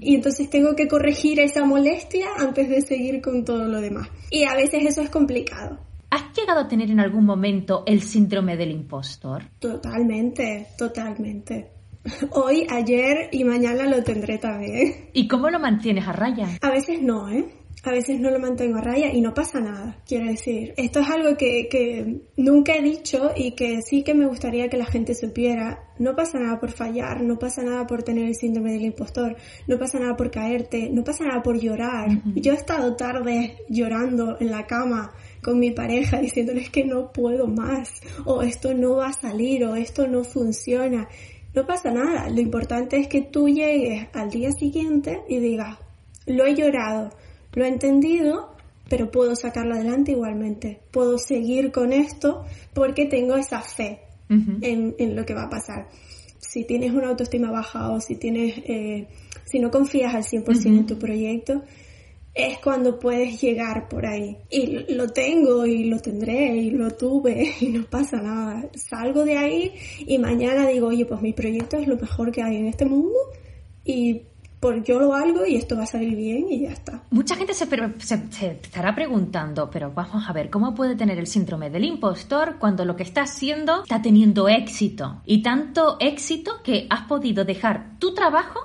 Y 0.00 0.16
entonces 0.16 0.50
tengo 0.50 0.74
que 0.74 0.88
corregir 0.88 1.38
esa 1.38 1.64
molestia 1.64 2.28
antes 2.38 2.68
de 2.68 2.80
seguir 2.80 3.20
con 3.20 3.44
todo 3.44 3.66
lo 3.66 3.80
demás. 3.80 4.08
Y 4.30 4.42
a 4.44 4.54
veces 4.54 4.84
eso 4.84 5.02
es 5.02 5.10
complicado. 5.10 5.78
¿Has 6.10 6.36
llegado 6.36 6.60
a 6.60 6.66
tener 6.66 6.90
en 6.90 6.98
algún 6.98 7.24
momento 7.24 7.84
el 7.86 8.00
síndrome 8.00 8.56
del 8.56 8.72
impostor? 8.72 9.44
Totalmente, 9.60 10.68
totalmente. 10.76 11.70
Hoy, 12.30 12.66
ayer 12.68 13.28
y 13.30 13.44
mañana 13.44 13.84
lo 13.84 14.02
tendré 14.02 14.38
también. 14.38 15.10
¿Y 15.12 15.28
cómo 15.28 15.50
lo 15.50 15.60
mantienes 15.60 16.08
a 16.08 16.12
raya? 16.12 16.48
A 16.62 16.70
veces 16.70 17.02
no, 17.02 17.28
¿eh? 17.28 17.44
A 17.82 17.92
veces 17.92 18.20
no 18.20 18.30
lo 18.30 18.38
mantengo 18.38 18.76
a 18.76 18.82
raya 18.82 19.10
y 19.12 19.22
no 19.22 19.32
pasa 19.32 19.58
nada, 19.60 19.96
quiero 20.06 20.26
decir. 20.26 20.74
Esto 20.76 21.00
es 21.00 21.08
algo 21.08 21.36
que, 21.36 21.68
que, 21.70 22.20
nunca 22.36 22.74
he 22.76 22.82
dicho 22.82 23.30
y 23.34 23.52
que 23.52 23.80
sí 23.80 24.02
que 24.02 24.12
me 24.12 24.26
gustaría 24.26 24.68
que 24.68 24.76
la 24.76 24.84
gente 24.84 25.14
supiera. 25.14 25.84
No 25.98 26.14
pasa 26.14 26.38
nada 26.38 26.60
por 26.60 26.72
fallar, 26.72 27.22
no 27.22 27.38
pasa 27.38 27.62
nada 27.62 27.86
por 27.86 28.02
tener 28.02 28.26
el 28.26 28.34
síndrome 28.34 28.72
del 28.72 28.84
impostor, 28.84 29.36
no 29.66 29.78
pasa 29.78 29.98
nada 29.98 30.14
por 30.16 30.30
caerte, 30.30 30.90
no 30.90 31.04
pasa 31.04 31.24
nada 31.24 31.42
por 31.42 31.58
llorar. 31.58 32.10
Yo 32.34 32.52
he 32.52 32.56
estado 32.56 32.96
tarde 32.96 33.56
llorando 33.68 34.36
en 34.40 34.50
la 34.50 34.66
cama 34.66 35.12
con 35.42 35.58
mi 35.58 35.70
pareja 35.70 36.20
diciéndoles 36.20 36.68
que 36.68 36.84
no 36.84 37.12
puedo 37.12 37.46
más, 37.46 38.00
o 38.26 38.42
esto 38.42 38.74
no 38.74 38.96
va 38.96 39.08
a 39.08 39.12
salir, 39.12 39.64
o 39.64 39.74
esto 39.74 40.06
no 40.06 40.22
funciona. 40.24 41.08
No 41.54 41.66
pasa 41.66 41.90
nada, 41.90 42.28
lo 42.28 42.40
importante 42.40 42.98
es 42.98 43.08
que 43.08 43.22
tú 43.22 43.48
llegues 43.48 44.06
al 44.12 44.30
día 44.30 44.52
siguiente 44.52 45.22
y 45.28 45.38
digas, 45.38 45.78
lo 46.26 46.46
he 46.46 46.54
llorado, 46.54 47.10
lo 47.52 47.64
he 47.64 47.68
entendido, 47.68 48.54
pero 48.88 49.10
puedo 49.10 49.36
sacarlo 49.36 49.74
adelante 49.74 50.12
igualmente. 50.12 50.80
Puedo 50.90 51.18
seguir 51.18 51.72
con 51.72 51.92
esto 51.92 52.44
porque 52.74 53.06
tengo 53.06 53.36
esa 53.36 53.60
fe 53.60 54.00
en, 54.28 54.94
en, 54.98 55.16
lo 55.16 55.26
que 55.26 55.34
va 55.34 55.44
a 55.44 55.50
pasar. 55.50 55.88
Si 56.38 56.64
tienes 56.64 56.92
una 56.92 57.08
autoestima 57.08 57.50
baja 57.50 57.90
o 57.90 58.00
si 58.00 58.16
tienes, 58.16 58.58
eh, 58.64 59.08
si 59.44 59.58
no 59.58 59.70
confías 59.70 60.14
al 60.14 60.22
100% 60.22 60.66
en 60.66 60.86
tu 60.86 60.98
proyecto, 60.98 61.62
es 62.34 62.58
cuando 62.58 62.98
puedes 62.98 63.40
llegar 63.40 63.88
por 63.88 64.06
ahí. 64.06 64.36
Y 64.50 64.94
lo 64.94 65.08
tengo 65.08 65.66
y 65.66 65.84
lo 65.84 65.98
tendré 65.98 66.56
y 66.56 66.70
lo 66.70 66.90
tuve 66.92 67.54
y 67.60 67.68
no 67.68 67.84
pasa 67.84 68.20
nada. 68.20 68.68
Salgo 68.74 69.24
de 69.24 69.36
ahí 69.36 69.72
y 70.06 70.18
mañana 70.18 70.68
digo, 70.68 70.88
oye, 70.88 71.04
pues 71.06 71.20
mi 71.20 71.32
proyecto 71.32 71.76
es 71.76 71.88
lo 71.88 71.96
mejor 71.96 72.30
que 72.30 72.42
hay 72.42 72.56
en 72.56 72.66
este 72.66 72.84
mundo 72.84 73.18
y 73.84 74.22
por 74.60 74.84
yo 74.84 75.00
lo 75.00 75.14
hago 75.14 75.46
y 75.46 75.56
esto 75.56 75.74
va 75.74 75.84
a 75.84 75.86
salir 75.86 76.14
bien 76.14 76.46
y 76.50 76.60
ya 76.60 76.72
está. 76.72 77.02
Mucha 77.10 77.34
gente 77.34 77.54
se, 77.54 77.64
estará 77.64 78.94
preguntando, 78.94 79.70
pero 79.70 79.90
vamos 79.92 80.28
a 80.28 80.32
ver, 80.34 80.50
¿cómo 80.50 80.74
puede 80.74 80.94
tener 80.96 81.18
el 81.18 81.26
síndrome 81.26 81.70
del 81.70 81.84
impostor 81.84 82.56
cuando 82.58 82.84
lo 82.84 82.94
que 82.94 83.02
está 83.02 83.22
haciendo 83.22 83.82
está 83.82 84.02
teniendo 84.02 84.48
éxito? 84.48 85.22
Y 85.24 85.42
tanto 85.42 85.96
éxito 85.98 86.62
que 86.62 86.86
has 86.90 87.06
podido 87.06 87.46
dejar 87.46 87.98
tu 87.98 88.12
trabajo 88.12 88.60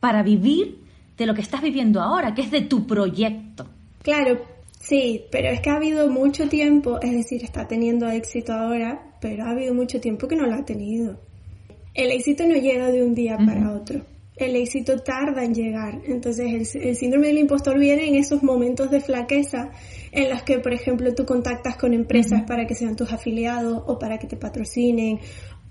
para 0.00 0.22
vivir 0.22 0.84
de 1.16 1.26
lo 1.26 1.34
que 1.34 1.40
estás 1.40 1.62
viviendo 1.62 2.02
ahora, 2.02 2.34
que 2.34 2.42
es 2.42 2.50
de 2.50 2.60
tu 2.60 2.86
proyecto. 2.86 3.66
Claro, 4.02 4.38
sí, 4.78 5.24
pero 5.32 5.48
es 5.48 5.60
que 5.60 5.70
ha 5.70 5.76
habido 5.76 6.08
mucho 6.10 6.46
tiempo, 6.48 7.00
es 7.00 7.10
decir, 7.10 7.42
está 7.42 7.66
teniendo 7.66 8.06
éxito 8.08 8.52
ahora, 8.52 9.16
pero 9.20 9.44
ha 9.46 9.50
habido 9.50 9.74
mucho 9.74 9.98
tiempo 9.98 10.28
que 10.28 10.36
no 10.36 10.46
lo 10.46 10.54
ha 10.54 10.64
tenido. 10.64 11.18
El 11.94 12.12
éxito 12.12 12.46
no 12.46 12.54
llega 12.54 12.88
de 12.88 13.02
un 13.02 13.14
día 13.14 13.38
para 13.38 13.72
otro 13.72 14.04
el 14.38 14.56
éxito 14.56 14.98
tarda 15.00 15.44
en 15.44 15.54
llegar. 15.54 16.00
Entonces 16.06 16.74
el, 16.74 16.96
síndrome 16.96 17.28
del 17.28 17.38
impostor 17.38 17.78
viene 17.78 18.08
en 18.08 18.14
esos 18.14 18.42
momentos 18.42 18.90
de 18.90 19.00
flaqueza 19.00 19.70
en 20.12 20.30
los 20.30 20.42
que, 20.42 20.58
por 20.58 20.72
ejemplo, 20.72 21.14
tú 21.14 21.24
contactas 21.26 21.76
con 21.76 21.92
empresas 21.92 22.42
para 22.46 22.66
que 22.66 22.74
sean 22.74 22.96
tus 22.96 23.12
afiliados 23.12 23.82
o 23.86 23.98
para 23.98 24.18
que 24.18 24.26
te 24.26 24.36
patrocinen 24.36 25.20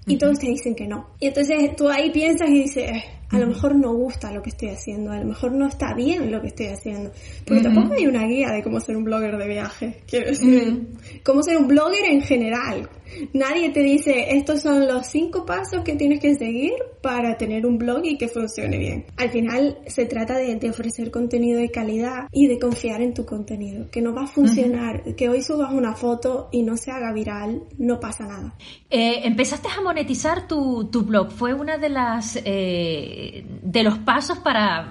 y 0.06 0.18
todos 0.18 0.40
te 0.40 0.48
dicen 0.48 0.74
que 0.74 0.88
no. 0.88 1.10
Y 1.20 1.28
entonces 1.28 1.76
tú 1.76 1.90
ahí 1.90 2.12
piensas 2.12 2.50
y 2.50 2.64
dices, 2.64 2.90
a 3.30 3.40
lo 3.40 3.48
mejor 3.48 3.76
no 3.76 3.94
gusta 3.94 4.32
lo 4.32 4.42
que 4.42 4.50
estoy 4.50 4.70
haciendo, 4.70 5.12
a 5.12 5.20
lo 5.20 5.26
mejor 5.26 5.52
no 5.52 5.68
está 5.68 5.94
bien 5.94 6.32
lo 6.32 6.42
que 6.42 6.48
estoy 6.48 6.68
haciendo. 6.68 7.12
Porque 7.46 7.64
tampoco 7.64 7.94
hay 7.94 8.08
una 8.08 8.26
guía 8.26 8.52
de 8.52 8.64
cómo 8.64 8.80
ser 8.80 8.96
un 8.96 9.04
blogger 9.04 9.38
de 9.38 9.48
viaje, 9.48 10.02
quiero 10.08 10.28
decir, 10.28 10.88
cómo 11.24 11.44
ser 11.44 11.58
un 11.58 11.68
blogger 11.68 12.06
en 12.10 12.22
general. 12.22 12.90
Nadie 13.34 13.70
te 13.70 13.82
dice, 13.82 14.38
estos 14.38 14.62
son 14.62 14.88
los 14.88 15.08
cinco 15.08 15.46
pasos 15.46 15.82
que 15.84 15.96
tienes 15.96 16.20
que 16.20 16.36
seguir 16.36 16.74
para 17.02 17.38
tener 17.38 17.66
un 17.66 17.78
blog 17.78 18.02
y 18.04 18.18
que 18.18 18.28
funcione 18.28 18.78
bien. 18.78 19.06
Al 19.16 19.30
final 19.30 19.80
se 19.88 20.06
trata 20.06 20.38
de, 20.38 20.58
ofrecer 20.70 21.12
contenido 21.12 21.60
de 21.60 21.72
calidad 21.72 22.28
y 22.32 22.48
de 22.48 22.60
confiar 22.60 23.02
en 23.02 23.14
tu 23.14 23.26
contenido, 23.26 23.90
que 23.90 24.02
no 24.02 24.14
va 24.14 24.24
a 24.24 24.28
funcionar, 24.28 25.16
que 25.16 25.30
hoy 25.30 25.42
subas 25.42 25.72
una 25.72 25.96
foto 25.96 26.50
y 26.52 26.64
no 26.64 26.76
se 26.76 26.92
haga 26.92 27.14
viral, 27.14 27.64
no 27.78 28.00
pasa 28.00 28.26
nada. 28.26 28.56
Eh, 28.90 29.22
empezaste 29.24 29.70
a 29.70 29.82
monetizar 29.82 30.48
tu, 30.48 30.90
blog, 30.90 31.32
fue 31.32 31.54
una 31.54 31.78
de 31.78 31.90
las... 31.90 32.40
Eh 32.44 33.17
de 33.64 33.84
los 33.84 34.00
pasos 34.00 34.40
para, 34.40 34.90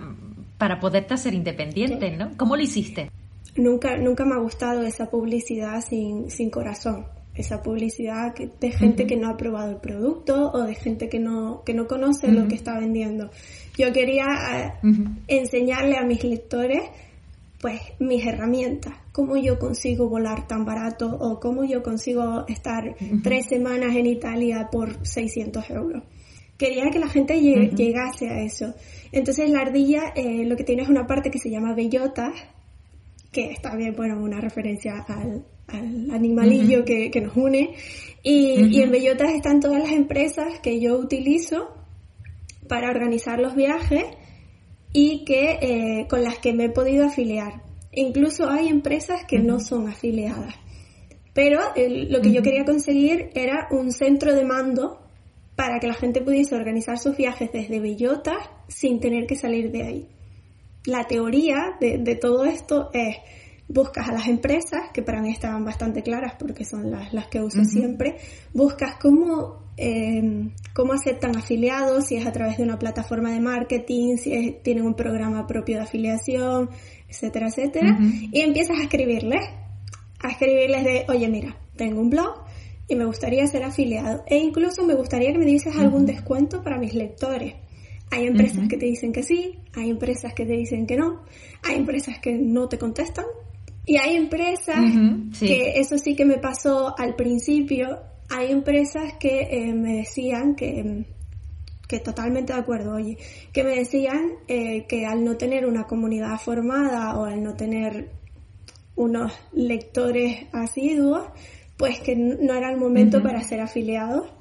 para 0.59 0.81
poderte 0.81 1.15
hacer 1.15 1.35
independiente, 1.35 2.11
¿no? 2.11 2.37
¿Cómo 2.37 2.57
lo 2.57 2.63
hiciste? 2.63 3.11
Nunca, 3.57 3.97
nunca 3.97 4.25
me 4.25 4.35
ha 4.35 4.39
gustado 4.39 4.83
esa 4.83 5.11
publicidad 5.11 5.81
sin, 5.81 6.31
sin 6.31 6.51
corazón, 6.51 7.07
esa 7.35 7.63
publicidad 7.63 8.35
de 8.35 8.71
gente 8.71 9.07
que 9.07 9.17
no 9.17 9.29
ha 9.29 9.37
probado 9.37 9.71
el 9.71 9.79
producto 9.79 10.51
o 10.53 10.63
de 10.63 10.75
gente 10.75 11.09
que 11.09 11.19
no, 11.19 11.63
que 11.65 11.73
no 11.73 11.87
conoce 11.87 12.31
lo 12.31 12.49
que 12.49 12.55
está 12.55 12.79
vendiendo. 12.79 13.31
Yo 13.79 13.93
quería 13.93 14.27
eh, 14.55 14.89
enseñarle 15.29 15.97
a 15.97 16.05
mis 16.05 16.25
lectores 16.25 16.83
pues 17.61 17.81
mis 17.99 18.25
herramientas, 18.25 18.93
cómo 19.13 19.37
yo 19.37 19.59
consigo 19.59 20.09
volar 20.09 20.47
tan 20.47 20.67
barato 20.67 21.17
o 21.19 21.41
cómo 21.41 21.65
yo 21.65 21.83
consigo 21.83 22.45
estar 22.49 22.95
tres 23.23 23.47
semanas 23.47 23.97
en 23.97 24.07
Italia 24.07 24.69
por 24.71 25.05
600 25.07 25.71
euros 25.71 26.03
quería 26.59 26.91
que 26.91 26.99
la 26.99 27.09
gente 27.09 27.41
llegase 27.41 28.29
a 28.29 28.41
eso. 28.43 28.75
Entonces 29.13 29.51
la 29.51 29.61
ardilla 29.61 30.13
eh, 30.15 30.45
lo 30.45 30.57
que 30.57 30.65
tiene 30.65 30.83
es 30.83 30.89
una 30.89 31.07
parte 31.07 31.31
que 31.31 31.39
se 31.39 31.51
llama 31.51 31.75
bellota, 31.75 32.33
que 33.33 33.51
está 33.51 33.77
bien, 33.77 33.95
bueno, 33.97 34.19
una 34.21 34.41
referencia 34.41 35.05
al, 35.09 35.45
animalillo 35.69 36.85
que, 36.85 37.11
nos 37.21 37.37
une. 37.37 37.75
Y, 38.23 38.81
en 38.81 38.91
bellotas 38.91 39.33
están 39.33 39.61
todas 39.61 39.83
las 39.83 39.93
empresas 39.93 40.61
que 40.61 40.81
yo 40.81 40.97
utilizo 40.97 41.75
para 42.69 42.91
organizar 42.91 43.39
los 43.41 43.55
viajes 43.55 44.05
y 44.93 45.25
que 45.25 45.59
eh, 45.61 46.07
con 46.09 46.23
las 46.23 46.39
que 46.39 46.53
me 46.53 46.67
he 46.67 46.71
podido 46.71 47.07
afiliar. 47.07 47.63
Incluso 47.93 48.49
hay 48.49 48.69
empresas 48.69 49.25
que 49.25 49.39
no 49.39 49.61
son 49.61 49.89
afiliadas. 49.89 50.55
Pero 51.35 51.61
lo 51.77 52.23
que 52.23 52.33
yo 52.33 52.43
quería 52.43 52.65
conseguir 52.65 53.31
era 53.35 53.69
un 53.71 53.93
centro 53.93 54.35
de 54.35 54.45
mando 54.45 55.06
para 55.57 55.81
que 55.81 55.89
la 55.89 55.95
gente 55.95 56.21
pudiese 56.21 56.55
organizar 56.55 56.99
sus 56.99 57.17
viajes 57.17 57.51
desde 57.51 57.81
Bellota 57.81 58.35
sin 58.69 59.01
tener 59.01 59.27
que 59.27 59.35
salir 59.35 59.73
de 59.73 59.83
ahí. 59.83 60.09
La 60.85 61.05
teoría 61.05 61.77
de, 61.81 62.15
todo 62.15 62.45
esto 62.45 62.91
es, 62.93 63.17
buscas 63.67 64.09
a 64.09 64.13
las 64.13 64.29
empresas, 64.29 64.91
que 64.93 65.03
para 65.03 65.21
mí 65.21 65.33
estaban 65.33 65.65
bastante 65.65 66.03
claras 66.03 66.35
porque 66.39 66.65
son 66.65 66.91
las, 66.91 67.27
que 67.29 67.41
uso 67.41 67.65
siempre, 67.65 68.19
buscas 68.53 68.97
cómo, 69.01 69.71
eh, 69.79 70.51
cómo 70.75 70.93
aceptan 70.93 71.37
afiliados, 71.37 72.07
si 72.07 72.17
es 72.17 72.27
a 72.27 72.33
través 72.33 72.59
de 72.59 72.63
una 72.63 72.79
plataforma 72.79 73.33
de 73.33 73.41
marketing, 73.41 74.17
si 74.19 74.59
tienen 74.63 74.85
un 74.85 74.95
programa 74.95 75.47
propio 75.47 75.79
de 75.79 75.85
afiliación, 75.85 76.71
etcétera, 77.09 77.49
etcétera, 77.49 77.99
y 78.31 78.41
empiezas 78.43 78.79
a 78.79 78.83
escribirles, 78.83 79.45
a 80.21 80.29
escribirles 80.29 80.85
de, 80.85 81.07
oye, 81.09 81.29
mira, 81.29 81.57
tengo 81.77 82.01
un 82.01 82.11
blog, 82.11 82.46
y 82.89 82.95
me 82.95 83.05
gustaría 83.05 83.47
ser 83.47 83.65
afiliado. 83.65 84.25
E 84.27 84.39
incluso 84.39 84.85
me 84.85 84.95
gustaría 84.95 85.33
que 85.33 85.39
me 85.39 85.45
dices 85.45 85.77
algún 85.77 86.07
descuento 86.07 86.63
para 86.63 86.79
mis 86.79 86.95
lectores. 86.95 87.55
Hay 88.11 88.27
empresas 88.27 88.69
que 88.69 88.77
te 88.77 88.87
dicen 88.87 89.13
que 89.13 89.23
sí, 89.23 89.59
hay 89.75 89.91
empresas 89.91 90.33
que 90.33 90.47
te 90.47 90.53
dicen 90.53 90.87
que 90.87 90.97
no, 90.97 91.23
hay 91.65 91.77
empresas 91.77 92.21
que 92.21 92.35
no 92.35 92.69
te 92.69 92.79
contestan 92.79 93.25
y 93.85 93.97
hay 93.97 94.17
empresas 94.17 94.79
que 95.39 95.73
eso 95.77 95.99
sí 95.99 96.15
que 96.15 96.25
me 96.25 96.39
pasó 96.39 96.97
al 96.97 97.17
principio, 97.17 97.99
hay 98.29 98.53
empresas 98.53 99.15
que 99.19 99.41
eh, 99.51 99.75
me 99.75 99.97
decían 99.97 100.55
que, 100.55 101.05
que 101.89 101.99
totalmente 101.99 102.53
de 102.53 102.61
acuerdo, 102.61 102.95
oye, 102.95 103.19
que 103.53 103.65
me 103.65 103.77
decían 103.77 104.35
eh, 104.47 104.87
que 104.87 105.05
al 105.05 105.25
no 105.25 105.37
tener 105.37 105.67
una 105.67 105.85
comunidad 105.85 106.39
formada 106.39 107.19
o 107.19 107.25
al 107.25 107.43
no 107.43 107.55
tener 107.55 108.11
unos 108.95 109.33
lectores 109.53 110.47
asiduos, 110.53 111.29
pues 111.77 112.01
que 112.01 112.17
no 112.17 112.55
era 112.55 112.71
el 112.71 112.79
momento 112.79 113.23
para 113.23 113.43
ser 113.43 113.61
afiliados 113.61 114.33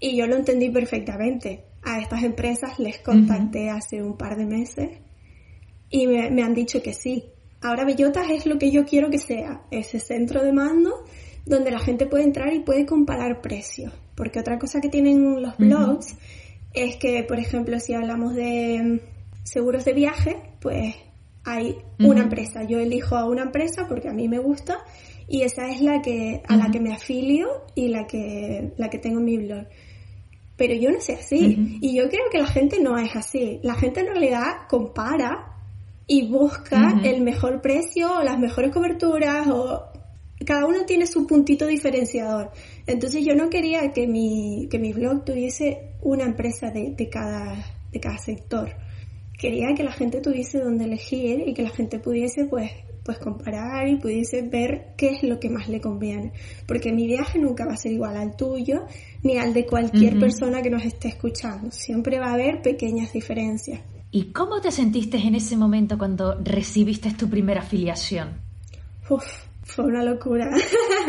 y 0.00 0.16
yo 0.16 0.26
lo 0.26 0.36
entendí 0.36 0.70
perfectamente. 0.70 1.66
A 1.82 2.00
estas 2.00 2.22
empresas 2.22 2.78
les 2.78 2.98
contacté 2.98 3.70
hace 3.70 4.02
un 4.02 4.16
par 4.16 4.36
de 4.36 4.46
meses 4.46 4.90
y 5.90 6.06
me, 6.06 6.42
han 6.42 6.54
dicho 6.54 6.82
que 6.82 6.94
sí. 6.94 7.24
Ahora 7.60 7.84
Bellotas 7.84 8.30
es 8.30 8.46
lo 8.46 8.58
que 8.58 8.70
yo 8.70 8.84
quiero 8.84 9.10
que 9.10 9.18
sea, 9.18 9.62
ese 9.70 10.00
centro 10.00 10.42
de 10.42 10.52
mando 10.52 11.04
donde 11.44 11.70
la 11.70 11.78
gente 11.78 12.06
puede 12.06 12.24
entrar 12.24 12.52
y 12.52 12.60
puede 12.60 12.86
comparar 12.86 13.40
precios. 13.40 13.92
Porque 14.14 14.40
otra 14.40 14.58
cosa 14.58 14.80
que 14.80 14.88
tienen 14.88 15.42
los 15.42 15.56
blogs 15.56 16.16
es 16.72 16.96
que, 16.96 17.22
por 17.24 17.38
ejemplo, 17.38 17.78
si 17.80 17.94
hablamos 17.94 18.34
de 18.34 18.80
mm, 18.82 19.00
seguros 19.44 19.84
de 19.84 19.92
viaje, 19.92 20.36
pues 20.60 20.94
hay 21.44 21.76
una 21.98 22.22
empresa. 22.22 22.62
Yo 22.64 22.78
elijo 22.78 23.16
a 23.16 23.28
una 23.28 23.42
empresa 23.42 23.86
porque 23.88 24.08
a 24.08 24.12
mí 24.12 24.28
me 24.28 24.38
gusta 24.38 24.78
y 25.32 25.44
esa 25.44 25.70
es 25.70 25.80
la 25.80 26.02
que 26.02 26.42
a 26.46 26.58
la 26.58 26.70
que 26.70 26.78
me 26.78 26.92
afilio 26.92 27.64
y 27.74 27.88
la 27.88 28.06
que 28.06 28.74
la 28.76 28.90
que 28.90 28.98
tengo 28.98 29.18
en 29.18 29.24
mi 29.24 29.38
blog. 29.38 29.64
Pero 30.58 30.74
yo 30.74 30.90
no 30.90 31.00
sé 31.00 31.14
así 31.14 31.78
y 31.80 31.96
yo 31.96 32.10
creo 32.10 32.24
que 32.30 32.36
la 32.36 32.46
gente 32.46 32.80
no 32.80 32.98
es 32.98 33.16
así. 33.16 33.58
La 33.62 33.74
gente 33.74 34.00
en 34.00 34.08
realidad 34.08 34.68
compara 34.68 35.56
y 36.06 36.28
busca 36.28 37.00
el 37.02 37.22
mejor 37.22 37.62
precio 37.62 38.18
o 38.18 38.22
las 38.22 38.38
mejores 38.38 38.72
coberturas 38.72 39.48
o 39.48 39.84
cada 40.44 40.66
uno 40.66 40.84
tiene 40.84 41.06
su 41.06 41.26
puntito 41.26 41.66
diferenciador. 41.66 42.50
Entonces 42.86 43.24
yo 43.24 43.34
no 43.34 43.48
quería 43.48 43.90
que 43.90 44.06
mi, 44.06 44.68
que 44.70 44.78
mi 44.78 44.92
blog 44.92 45.24
tuviese 45.24 45.94
una 46.02 46.24
empresa 46.24 46.70
de, 46.70 46.90
de, 46.90 47.08
cada, 47.08 47.56
de 47.90 48.00
cada 48.00 48.18
sector. 48.18 48.68
Quería 49.38 49.74
que 49.74 49.82
la 49.82 49.92
gente 49.92 50.20
tuviese 50.20 50.58
donde 50.58 50.84
elegir 50.84 51.48
y 51.48 51.54
que 51.54 51.62
la 51.62 51.70
gente 51.70 51.98
pudiese 51.98 52.44
pues 52.44 52.70
pues 53.04 53.18
comparar 53.18 53.88
y 53.88 53.96
pudiese 53.96 54.42
ver 54.42 54.94
qué 54.96 55.10
es 55.10 55.22
lo 55.22 55.40
que 55.40 55.50
más 55.50 55.68
le 55.68 55.80
conviene. 55.80 56.32
Porque 56.66 56.92
mi 56.92 57.06
viaje 57.06 57.38
nunca 57.38 57.66
va 57.66 57.74
a 57.74 57.76
ser 57.76 57.92
igual 57.92 58.16
al 58.16 58.36
tuyo 58.36 58.86
ni 59.22 59.38
al 59.38 59.52
de 59.52 59.66
cualquier 59.66 60.18
persona 60.18 60.62
que 60.62 60.70
nos 60.70 60.84
esté 60.84 61.08
escuchando. 61.08 61.70
Siempre 61.70 62.18
va 62.18 62.28
a 62.28 62.34
haber 62.34 62.62
pequeñas 62.62 63.12
diferencias. 63.12 63.80
¿Y 64.10 64.32
cómo 64.32 64.60
te 64.60 64.70
sentiste 64.70 65.16
en 65.16 65.34
ese 65.34 65.56
momento 65.56 65.96
cuando 65.96 66.34
recibiste 66.42 67.12
tu 67.12 67.28
primera 67.28 67.62
afiliación? 67.62 68.40
Uf, 69.08 69.24
Fue 69.64 69.84
una 69.84 70.02
locura. 70.02 70.50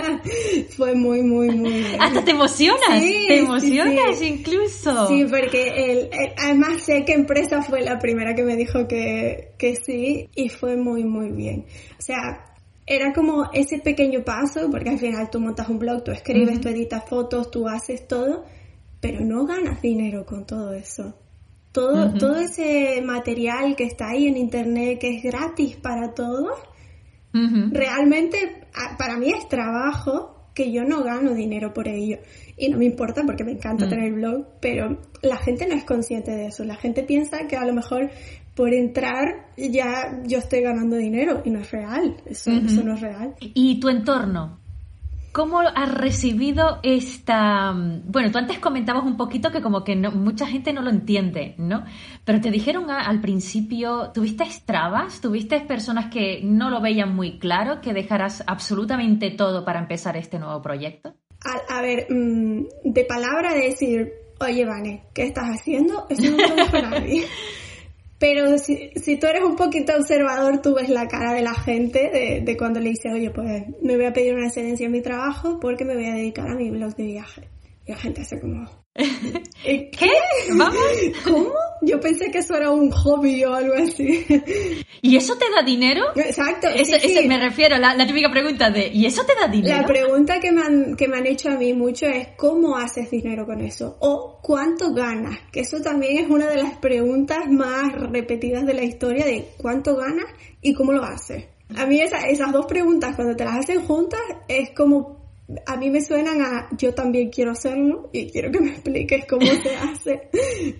Fue 0.77 0.93
muy, 0.95 1.21
muy, 1.23 1.49
muy. 1.49 1.85
Hasta 1.99 2.23
te 2.23 2.31
emocionas. 2.31 2.99
te 2.99 3.39
emocionas 3.39 4.21
incluso. 4.21 5.07
Sí, 5.07 5.25
porque 5.25 5.91
el, 5.91 6.09
además 6.37 6.81
sé 6.83 7.03
qué 7.03 7.13
empresa 7.13 7.61
fue 7.63 7.81
la 7.81 7.99
primera 7.99 8.35
que 8.35 8.43
me 8.43 8.55
dijo 8.55 8.87
que, 8.87 9.53
que 9.57 9.75
sí 9.75 10.29
y 10.35 10.49
fue 10.49 10.77
muy, 10.77 11.03
muy 11.03 11.31
bien. 11.31 11.65
O 11.97 12.01
sea, 12.01 12.53
era 12.85 13.13
como 13.13 13.49
ese 13.53 13.79
pequeño 13.79 14.23
paso, 14.23 14.69
porque 14.69 14.89
al 14.89 14.99
final 14.99 15.29
tú 15.29 15.39
montas 15.39 15.67
un 15.69 15.79
blog, 15.79 16.03
tú 16.03 16.11
escribes, 16.11 16.61
tú 16.61 16.69
editas 16.69 17.03
fotos, 17.07 17.49
tú 17.49 17.67
haces 17.67 18.07
todo, 18.07 18.45
pero 18.99 19.21
no 19.21 19.45
ganas 19.45 19.81
dinero 19.81 20.25
con 20.25 20.45
todo 20.45 20.73
eso. 20.73 21.15
Todo, 21.71 22.13
todo 22.13 22.35
ese 22.35 23.01
material 23.03 23.75
que 23.75 23.85
está 23.85 24.09
ahí 24.09 24.27
en 24.27 24.37
internet, 24.37 24.99
que 24.99 25.15
es 25.15 25.23
gratis 25.23 25.75
para 25.75 26.13
todos, 26.13 26.59
realmente 27.71 28.67
para 28.97 29.17
mí 29.17 29.31
es 29.31 29.47
trabajo 29.49 30.33
que 30.53 30.71
yo 30.71 30.83
no 30.83 31.03
gano 31.03 31.33
dinero 31.33 31.73
por 31.73 31.87
ello. 31.87 32.17
Y 32.57 32.69
no 32.69 32.77
me 32.77 32.85
importa 32.85 33.23
porque 33.25 33.43
me 33.43 33.53
encanta 33.53 33.85
mm. 33.85 33.89
tener 33.89 34.05
el 34.05 34.13
blog, 34.13 34.45
pero 34.61 34.99
la 35.21 35.37
gente 35.37 35.67
no 35.67 35.75
es 35.75 35.83
consciente 35.83 36.31
de 36.31 36.47
eso. 36.47 36.63
La 36.63 36.75
gente 36.75 37.03
piensa 37.03 37.47
que 37.47 37.55
a 37.55 37.65
lo 37.65 37.73
mejor 37.73 38.11
por 38.55 38.73
entrar 38.73 39.47
ya 39.57 40.21
yo 40.25 40.37
estoy 40.37 40.61
ganando 40.61 40.95
dinero 40.95 41.41
y 41.43 41.49
no 41.49 41.59
es 41.59 41.71
real, 41.71 42.17
eso, 42.25 42.51
no 42.51 42.93
es 42.93 43.01
real. 43.01 43.35
¿Y 43.39 43.79
tu 43.79 43.89
entorno? 43.89 44.59
¿Cómo 45.33 45.61
has 45.61 45.91
recibido 45.91 46.79
esta... 46.83 47.73
Bueno, 47.73 48.31
tú 48.31 48.37
antes 48.37 48.59
comentabas 48.59 49.03
un 49.03 49.17
poquito 49.17 49.51
que 49.51 49.63
como 49.63 49.83
que 49.83 49.95
no, 49.95 50.11
mucha 50.11 50.45
gente 50.45 50.71
no 50.73 50.83
lo 50.83 50.91
entiende, 50.91 51.55
¿no? 51.57 51.85
Pero 52.23 52.39
te 52.39 52.51
dijeron 52.51 52.91
al 52.91 53.19
principio, 53.19 54.11
¿tuviste 54.13 54.45
trabas? 54.63 55.21
¿Tuviste 55.21 55.59
personas 55.61 56.11
que 56.13 56.41
no 56.43 56.69
lo 56.69 56.81
veían 56.81 57.15
muy 57.15 57.39
claro, 57.39 57.81
que 57.81 57.93
dejarás 57.93 58.43
absolutamente 58.45 59.31
todo 59.31 59.65
para 59.65 59.79
empezar 59.79 60.15
este 60.17 60.37
nuevo 60.37 60.61
proyecto? 60.61 61.15
A, 61.67 61.81
ver, 61.81 62.05
mm, 62.11 62.65
de 62.83 63.03
palabra 63.05 63.55
de 63.55 63.61
decir, 63.61 64.13
oye, 64.39 64.65
Vane, 64.65 65.05
¿qué 65.15 65.23
estás 65.23 65.45
haciendo? 65.45 66.05
Eso 66.09 66.29
no 66.29 66.37
lo 66.37 66.55
dijo 66.55 66.77
nadie. 66.79 67.25
Pero 68.23 68.57
si, 68.57 68.91
si, 68.95 69.17
tú 69.17 69.27
eres 69.27 69.43
un 69.43 69.57
poquito 69.57 69.93
observador, 69.93 70.61
tú 70.61 70.75
ves 70.75 70.87
la 70.87 71.09
cara 71.09 71.33
de 71.33 71.41
la 71.41 71.53
gente 71.53 72.09
de, 72.09 72.39
de 72.39 72.57
cuando 72.57 72.79
le 72.79 72.91
dices, 72.91 73.11
oye, 73.13 73.29
pues 73.31 73.65
me 73.81 73.97
voy 73.97 74.05
a 74.05 74.13
pedir 74.13 74.33
una 74.33 74.45
excedencia 74.45 74.85
en 74.85 74.93
mi 74.93 75.01
trabajo 75.01 75.59
porque 75.59 75.83
me 75.83 75.93
voy 75.93 76.05
a 76.05 76.13
dedicar 76.13 76.49
a 76.49 76.55
mi 76.55 76.71
blog 76.71 76.95
de 76.95 77.03
viaje. 77.03 77.49
Y 77.85 77.91
la 77.91 77.97
gente 77.97 78.21
hace 78.21 78.39
como, 78.39 78.65
¿Qué? 79.63 79.91
¿Vamos? 80.57 80.81
¿Cómo? 81.23 81.51
Yo 81.81 81.99
pensé 81.99 82.29
que 82.31 82.37
eso 82.37 82.55
era 82.55 82.69
un 82.69 82.91
hobby 82.91 83.43
o 83.43 83.53
algo 83.53 83.73
así. 83.73 84.25
¿Y 85.01 85.17
eso 85.17 85.35
te 85.35 85.45
da 85.49 85.63
dinero? 85.63 86.05
Exacto. 86.15 86.67
Eso, 86.69 86.95
me 87.27 87.39
refiero, 87.39 87.77
la, 87.77 87.95
la, 87.95 88.05
típica 88.05 88.29
pregunta 88.29 88.69
de 88.69 88.87
¿y 88.87 89.05
eso 89.05 89.25
te 89.25 89.33
da 89.35 89.47
dinero? 89.47 89.81
La 89.81 89.85
pregunta 89.85 90.39
que 90.39 90.51
me, 90.51 90.61
han, 90.61 90.95
que 90.95 91.07
me 91.07 91.17
han 91.17 91.25
hecho 91.25 91.49
a 91.49 91.55
mí 91.55 91.73
mucho 91.73 92.05
es 92.05 92.29
¿cómo 92.37 92.77
haces 92.77 93.09
dinero 93.09 93.45
con 93.45 93.59
eso? 93.61 93.97
O 93.99 94.39
¿cuánto 94.41 94.93
ganas? 94.93 95.39
Que 95.51 95.61
eso 95.61 95.81
también 95.81 96.23
es 96.23 96.29
una 96.29 96.47
de 96.47 96.57
las 96.57 96.77
preguntas 96.77 97.49
más 97.49 97.91
repetidas 97.93 98.65
de 98.65 98.75
la 98.75 98.83
historia 98.83 99.25
de 99.25 99.49
¿cuánto 99.57 99.95
ganas 99.95 100.27
y 100.61 100.73
cómo 100.73 100.93
lo 100.93 101.03
haces? 101.03 101.45
A 101.75 101.85
mí 101.87 101.99
esas 101.99 102.51
dos 102.51 102.67
preguntas 102.67 103.15
cuando 103.15 103.35
te 103.35 103.43
las 103.43 103.57
hacen 103.57 103.81
juntas 103.81 104.21
es 104.47 104.69
como 104.69 105.22
a 105.65 105.77
mí 105.77 105.89
me 105.89 106.01
suenan 106.01 106.41
a 106.41 106.69
yo 106.77 106.93
también 106.93 107.29
quiero 107.29 107.51
hacerlo 107.51 108.09
y 108.11 108.29
quiero 108.29 108.51
que 108.51 108.59
me 108.59 108.71
expliques 108.71 109.25
cómo 109.25 109.45
se 109.45 109.75
hace 109.75 110.29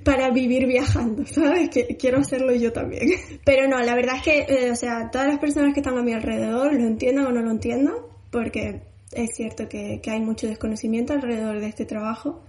para 0.03 0.29
vivir 0.31 0.67
viajando, 0.67 1.25
¿sabes? 1.25 1.69
Que 1.69 1.97
quiero 1.97 2.19
hacerlo 2.19 2.53
yo 2.53 2.71
también. 2.71 3.09
Pero 3.45 3.67
no, 3.67 3.79
la 3.81 3.95
verdad 3.95 4.17
es 4.17 4.23
que, 4.23 4.39
eh, 4.47 4.71
o 4.71 4.75
sea, 4.75 5.09
todas 5.11 5.27
las 5.27 5.39
personas 5.39 5.73
que 5.73 5.79
están 5.79 5.97
a 5.97 6.03
mi 6.03 6.13
alrededor 6.13 6.73
lo 6.73 6.85
entiendan 6.85 7.27
o 7.27 7.31
no 7.31 7.41
lo 7.41 7.51
entiendan, 7.51 7.95
porque 8.31 8.81
es 9.11 9.35
cierto 9.35 9.67
que, 9.69 10.01
hay 10.05 10.19
mucho 10.19 10.47
desconocimiento 10.47 11.13
alrededor 11.13 11.59
de 11.59 11.67
este 11.67 11.85
trabajo. 11.85 12.41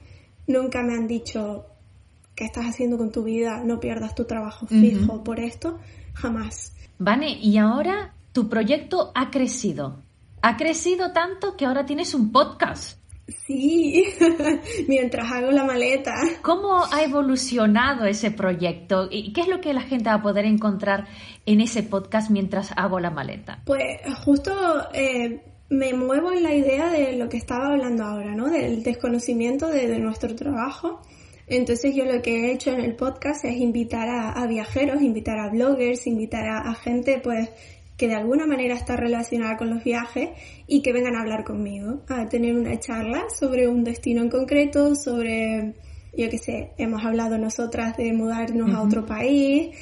Nunca 0.46 0.82
me 0.82 0.94
han 0.94 1.06
dicho 1.06 1.66
qué 2.34 2.44
estás 2.44 2.66
haciendo 2.66 2.98
con 2.98 3.10
tu 3.12 3.24
vida, 3.24 3.62
no 3.64 3.80
pierdas 3.80 4.14
tu 4.14 4.24
trabajo 4.24 4.66
fijo 4.66 5.22
por 5.22 5.40
esto, 5.40 5.78
jamás. 6.14 6.74
Vane, 6.98 7.38
y 7.40 7.58
ahora 7.58 8.14
tu 8.32 8.48
proyecto 8.48 9.12
ha 9.14 9.30
crecido 9.30 10.03
ha 10.44 10.59
crecido 10.59 11.11
tanto 11.12 11.57
que 11.57 11.64
ahora 11.64 11.87
tienes 11.87 12.12
un 12.12 12.30
podcast. 12.30 12.98
Sí, 13.46 14.04
mientras 14.88 15.33
hago 15.33 15.50
la 15.50 15.64
maleta. 15.64 16.12
¿Cómo 16.42 16.85
ha 16.85 17.02
evolucionado 17.02 18.04
ese 18.04 18.30
proyecto? 18.30 19.09
¿Y 19.11 19.33
qué 19.33 19.40
es 19.40 19.48
lo 19.48 19.62
que 19.62 19.72
la 19.72 19.80
gente 19.80 20.11
va 20.11 20.16
a 20.16 20.22
poder 20.22 20.44
encontrar 20.44 21.07
en 21.46 21.62
ese 21.62 21.83
podcast 21.83 22.30
mientras 22.30 22.72
hago 22.76 23.00
la 23.00 23.09
maleta? 23.09 23.62
Pues 23.64 24.02
justo 24.22 24.52
eh, 24.92 25.40
me 25.70 25.94
muevo 25.94 26.30
en 26.30 26.42
la 26.42 26.54
idea 26.54 26.90
de 26.90 27.16
lo 27.16 27.30
que 27.30 27.38
estaba 27.38 27.68
hablando 27.68 28.04
ahora, 28.04 28.35
¿no? 28.35 28.50
Del 28.50 28.83
desconocimiento 28.83 29.68
de, 29.68 29.98
nuestro 29.98 30.37
trabajo. 30.37 31.00
Entonces 31.46 31.94
yo 31.94 32.04
lo 32.04 32.20
que 32.20 32.50
he 32.50 32.52
hecho 32.52 32.70
en 32.70 32.80
el 32.80 32.96
podcast 32.96 33.46
es 33.46 33.57
invitar 33.57 34.11
a, 34.11 34.46
viajeros, 34.46 35.00
invitar 35.00 35.38
a 35.38 35.48
bloggers, 35.48 36.07
invitar 36.07 36.46
a, 36.46 36.59
a 36.70 36.74
gente 36.74 37.18
pues 37.24 37.48
que 37.96 38.09
de 38.09 38.14
alguna 38.14 38.46
manera 38.46 38.74
está 38.74 38.96
relacionada 38.96 39.57
con 39.57 39.70
los 39.70 39.85
viajes 39.85 40.30
y 40.66 40.83
que 40.83 40.92
vengan 40.92 41.16
a 41.16 41.20
hablar 41.20 41.44
conmigo, 41.44 42.02
a 42.09 42.28
tener 42.28 42.57
una 42.57 42.78
charla 42.80 43.26
sobre 43.28 43.68
un 43.68 43.85
destino 43.85 44.22
en 44.22 44.30
concreto, 44.30 44.94
sobre, 44.96 45.74
yo 46.16 46.28
qué 46.28 46.38
sé, 46.38 46.72
hemos 46.76 47.04
hablado 47.04 47.38
nosotras 47.38 47.96
de 47.96 48.12
mudarnos 48.12 48.74
a 48.74 48.83
otro 48.83 49.07
país, 49.07 49.76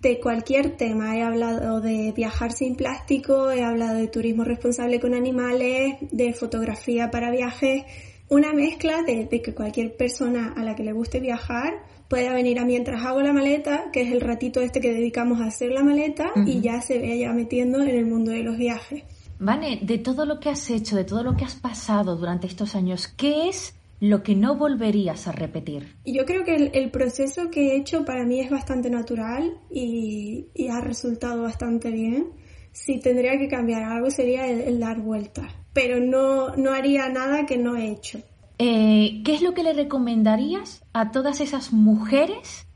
de 0.00 0.20
cualquier 0.20 0.76
tema. 0.76 1.16
He 1.16 1.22
hablado 1.22 1.80
de 1.80 2.12
viajar 2.12 2.52
sin 2.52 2.76
plástico, 2.76 3.50
he 3.50 3.62
hablado 3.62 3.98
de 3.98 4.08
turismo 4.08 4.44
responsable 4.44 5.00
con 5.00 5.14
animales, 5.14 5.96
de 6.10 6.32
fotografía 6.32 7.10
para 7.10 7.30
viajes, 7.30 7.84
una 8.30 8.52
mezcla 8.52 9.02
de, 9.02 9.26
de 9.26 9.42
que 9.42 9.54
cualquier 9.54 9.96
persona 9.96 10.54
a 10.56 10.62
la 10.62 10.74
que 10.74 10.84
le 10.84 10.92
guste 10.92 11.20
viajar 11.20 11.74
pueda 12.08 12.32
venir 12.32 12.58
a 12.58 12.64
mientras 12.64 13.04
hago 13.04 13.20
la 13.20 13.32
maleta, 13.32 13.90
que 13.92 14.02
es 14.02 14.12
el 14.12 14.20
ratito 14.20 14.60
este 14.60 14.80
que 14.80 14.92
dedicamos 14.92 15.40
a 15.40 15.46
hacer 15.46 15.70
la 15.72 15.84
maleta, 15.84 16.32
y 16.46 16.60
ya 16.60 16.80
se 16.80 16.98
vaya 16.98 17.32
metiendo 17.32 17.82
en 17.82 17.90
el 17.90 18.06
mundo 18.06 18.30
de 18.30 18.42
los 18.42 18.56
viajes. 18.56 19.04
Vane, 19.38 19.78
de 19.82 19.98
todo 19.98 20.24
lo 20.24 20.40
que 20.40 20.48
has 20.48 20.68
hecho, 20.70 20.96
de 20.96 21.04
todo 21.04 21.22
lo 21.22 21.36
que 21.36 21.44
has 21.44 21.54
pasado 21.54 22.16
durante 22.16 22.46
estos 22.46 22.74
años, 22.74 23.06
¿qué 23.06 23.48
es 23.48 23.74
lo 24.00 24.22
que 24.22 24.34
no 24.34 24.56
volverías 24.56 25.28
a 25.28 25.32
repetir? 25.32 25.96
Yo 26.04 26.24
creo 26.24 26.44
que 26.44 26.70
el, 26.72 26.90
proceso 26.90 27.50
que 27.50 27.68
he 27.68 27.76
hecho 27.76 28.04
para 28.04 28.24
mí 28.24 28.40
es 28.40 28.50
bastante 28.50 28.90
natural 28.90 29.58
y, 29.70 30.48
ha 30.70 30.80
resultado 30.80 31.42
bastante 31.42 31.90
bien. 31.90 32.32
Si 32.72 33.00
tendría 33.00 33.38
que 33.38 33.48
cambiar 33.48 33.82
algo 33.82 34.10
sería 34.10 34.46
el, 34.46 34.78
dar 34.80 35.00
vueltas, 35.00 35.52
pero 35.72 36.00
no, 36.00 36.56
no 36.56 36.72
haría 36.72 37.08
nada 37.08 37.46
que 37.46 37.58
no 37.58 37.76
he 37.76 37.90
hecho. 37.90 38.20
Eh, 38.58 39.22
¿qué 39.24 39.34
es 39.34 39.42
lo 39.42 39.54
que 39.54 39.62
le 39.62 39.72
recomendarías 39.72 40.84
a 40.92 41.12
todas 41.12 41.40
esas 41.40 41.72
mujeres 41.72 42.66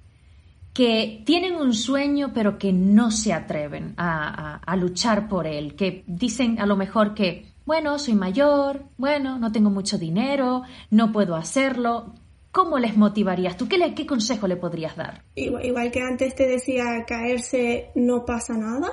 que 0.73 1.23
tienen 1.27 1.57
un 1.57 1.75
sueño 1.75 2.31
pero 2.33 2.57
que 2.57 2.73
no 2.73 3.11
se 3.11 3.33
atreven 3.33 3.95
a, 3.97 4.61
luchar 4.77 5.29
por 5.29 5.47
él? 5.47 5.75
Que 5.75 6.05
dicen 6.07 6.61
a 6.61 6.67
lo 6.67 6.77
mejor 6.77 7.15
que, 7.15 7.53
bueno, 7.67 7.99
soy 7.99 8.15
mayor, 8.15 8.85
bueno, 8.97 9.39
no 9.39 9.51
tengo 9.51 9.71
mucho 9.71 9.99
dinero, 9.99 10.63
no 10.91 11.11
puedo 11.11 11.35
hacerlo. 11.35 12.15
¿Cómo 12.53 12.79
les 12.79 12.97
motivarías 12.97 13.57
tú? 13.57 13.67
¿Qué, 13.67 13.95
qué 13.95 14.07
consejo 14.07 14.47
le 14.47 14.57
podrías 14.57 14.95
dar? 14.95 15.25
igual 15.35 15.91
que 15.91 16.03
antes 16.03 16.35
te 16.37 16.47
decía, 16.47 17.05
caerse 17.07 17.91
no 17.95 18.25
pasa 18.25 18.57
nada 18.57 18.91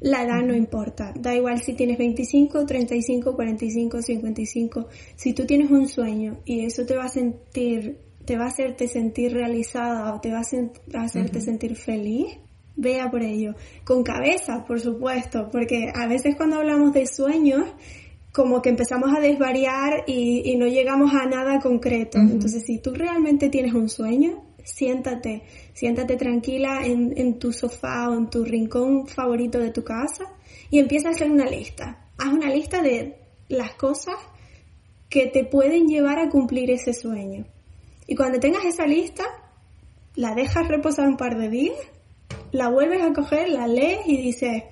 la 0.00 0.22
edad 0.22 0.42
no 0.42 0.54
importa, 0.54 1.12
da 1.18 1.34
igual 1.34 1.60
si 1.60 1.72
tienes 1.74 1.96
25, 1.98 2.66
35, 2.66 3.34
45, 3.34 4.02
55. 4.02 4.88
Si 5.16 5.32
tú 5.32 5.46
tienes 5.46 5.70
un 5.70 5.88
sueño 5.88 6.38
y 6.44 6.66
eso 6.66 6.84
te 6.84 6.96
va 6.96 7.04
a 7.04 7.08
sentir, 7.08 7.98
te 8.24 8.36
va 8.36 8.44
a 8.44 8.48
hacerte 8.48 8.88
sentir 8.88 9.32
realizada 9.32 10.14
o 10.14 10.20
te 10.20 10.30
va 10.30 10.38
a, 10.38 11.02
hacerte 11.02 11.40
sentir 11.40 11.76
feliz, 11.76 12.38
vea 12.76 13.10
por 13.10 13.22
ello. 13.22 13.54
Con 13.84 14.02
cabeza, 14.02 14.64
por 14.66 14.80
supuesto, 14.80 15.48
porque 15.50 15.90
a 15.94 16.06
veces 16.06 16.36
cuando 16.36 16.56
hablamos 16.56 16.92
de 16.92 17.06
sueños, 17.06 17.64
como 18.32 18.60
que 18.60 18.68
empezamos 18.68 19.16
a 19.16 19.20
desvariar 19.20 20.04
y, 20.06 20.54
no 20.58 20.66
llegamos 20.66 21.14
a 21.14 21.24
nada 21.24 21.58
concreto. 21.58 22.18
Entonces, 22.18 22.64
si 22.66 22.78
tú 22.78 22.92
realmente 22.92 23.48
tienes 23.48 23.72
un 23.72 23.88
sueño, 23.88 24.45
siéntate, 24.66 25.44
siéntate 25.72 26.16
tranquila 26.16 26.84
en, 26.84 27.38
tu 27.38 27.52
sofá 27.52 28.10
o 28.10 28.14
en 28.14 28.28
tu 28.28 28.44
rincón 28.44 29.06
favorito 29.06 29.58
de 29.58 29.70
tu 29.70 29.84
casa 29.84 30.24
y 30.70 30.80
empieza 30.80 31.08
a 31.08 31.12
hacer 31.12 31.30
una 31.30 31.46
lista. 31.46 32.10
Haz 32.18 32.32
una 32.32 32.50
lista 32.50 32.82
de 32.82 33.16
las 33.48 33.74
cosas 33.74 34.16
que 35.08 35.26
te 35.28 35.44
pueden 35.44 35.86
llevar 35.86 36.18
a 36.18 36.28
cumplir 36.28 36.70
ese 36.70 36.92
sueño. 36.92 37.46
Y 38.08 38.16
cuando 38.16 38.40
tengas 38.40 38.64
esa 38.64 38.86
lista, 38.86 39.24
la 40.16 40.34
dejas 40.34 40.66
reposar 40.66 41.08
un 41.08 41.16
par 41.16 41.38
de 41.38 41.48
días, 41.48 41.78
la 42.50 42.68
vuelves 42.68 43.02
a 43.02 43.12
coger, 43.12 43.48
la 43.50 43.68
lees 43.68 44.00
y 44.06 44.16
dices, 44.16 44.64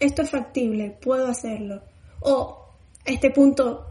esto 0.00 0.22
es 0.22 0.30
factible, 0.30 0.90
puedo 0.90 1.28
hacerlo. 1.28 1.82
O 2.20 2.74
este 3.04 3.30
punto 3.30 3.86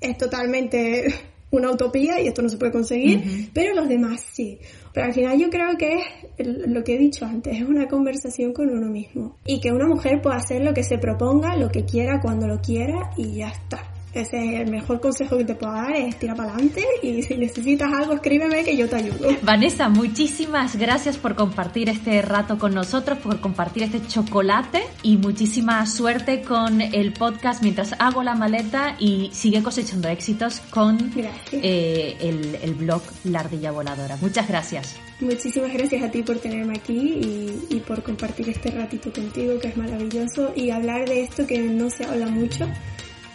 es 0.00 0.16
totalmente 0.16 1.12
una 1.56 1.70
utopía 1.70 2.20
y 2.20 2.28
esto 2.28 2.42
no 2.42 2.48
se 2.48 2.56
puede 2.56 2.72
conseguir, 2.72 3.50
pero 3.52 3.74
los 3.74 3.88
demás 3.88 4.24
sí. 4.32 4.58
Pero 4.92 5.06
al 5.06 5.12
final 5.12 5.38
yo 5.38 5.50
creo 5.50 5.76
que 5.76 6.00
es 6.38 6.46
lo 6.46 6.82
que 6.82 6.94
he 6.94 6.98
dicho 6.98 7.24
antes, 7.26 7.56
es 7.56 7.68
una 7.68 7.86
conversación 7.86 8.52
con 8.52 8.70
uno 8.70 8.88
mismo. 8.88 9.36
Y 9.44 9.60
que 9.60 9.72
una 9.72 9.86
mujer 9.86 10.22
pueda 10.22 10.36
hacer 10.36 10.62
lo 10.62 10.72
que 10.72 10.82
se 10.82 10.98
proponga, 10.98 11.56
lo 11.56 11.70
que 11.70 11.84
quiera, 11.84 12.20
cuando 12.20 12.46
lo 12.46 12.60
quiera 12.60 13.10
y 13.16 13.34
ya 13.34 13.48
está. 13.48 13.85
Ese 14.16 14.38
es 14.38 14.60
el 14.62 14.70
mejor 14.70 14.98
consejo 14.98 15.36
que 15.36 15.44
te 15.44 15.54
puedo 15.54 15.74
dar, 15.74 15.94
es 15.94 16.18
tirar 16.18 16.38
para 16.38 16.52
adelante 16.52 16.82
y 17.02 17.22
si 17.22 17.36
necesitas 17.36 17.92
algo 17.92 18.14
escríbeme 18.14 18.64
que 18.64 18.74
yo 18.74 18.88
te 18.88 18.96
ayudo. 18.96 19.28
Vanessa, 19.42 19.90
muchísimas 19.90 20.76
gracias 20.76 21.18
por 21.18 21.34
compartir 21.34 21.90
este 21.90 22.22
rato 22.22 22.58
con 22.58 22.72
nosotros, 22.74 23.18
por 23.18 23.40
compartir 23.40 23.82
este 23.82 24.00
chocolate 24.06 24.84
y 25.02 25.18
muchísima 25.18 25.84
suerte 25.84 26.40
con 26.40 26.80
el 26.80 27.12
podcast 27.12 27.62
mientras 27.62 27.94
hago 27.98 28.22
la 28.22 28.34
maleta 28.34 28.96
y 28.98 29.28
sigue 29.34 29.62
cosechando 29.62 30.08
éxitos 30.08 30.60
con 30.70 31.12
eh, 31.52 32.16
el, 32.18 32.54
el, 32.62 32.74
blog 32.74 33.02
La 33.24 33.40
Ardilla 33.40 33.70
Voladora. 33.70 34.16
Muchas 34.22 34.48
gracias. 34.48 34.96
Muchísimas 35.20 35.74
gracias 35.74 36.02
a 36.02 36.10
ti 36.10 36.22
por 36.22 36.38
tenerme 36.38 36.78
aquí 36.78 36.94
y, 36.94 37.66
y 37.68 37.80
por 37.80 38.02
compartir 38.02 38.48
este 38.48 38.70
ratito 38.70 39.12
contigo 39.12 39.58
que 39.58 39.68
es 39.68 39.76
maravilloso 39.76 40.52
y 40.56 40.70
hablar 40.70 41.06
de 41.06 41.24
esto 41.24 41.46
que 41.46 41.58
no 41.58 41.90
se 41.90 42.04
habla 42.04 42.28
mucho 42.28 42.66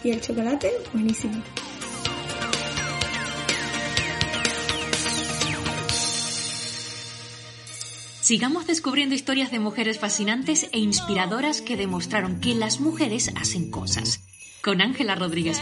y 0.04 0.10
el 0.10 0.20
chocolate, 0.20 0.70
buenísimo. 0.92 1.42
Sigamos 8.20 8.66
descubriendo 8.66 9.14
historias 9.14 9.50
de 9.50 9.58
mujeres 9.58 9.98
fascinantes 9.98 10.68
e 10.72 10.78
inspiradoras 10.78 11.60
que 11.60 11.76
demostraron 11.76 12.40
que 12.40 12.54
las 12.54 12.80
mujeres 12.80 13.32
hacen 13.36 13.70
cosas. 13.70 14.20
Con 14.62 14.80
Ángela 14.80 15.16
Rodríguez 15.16 15.60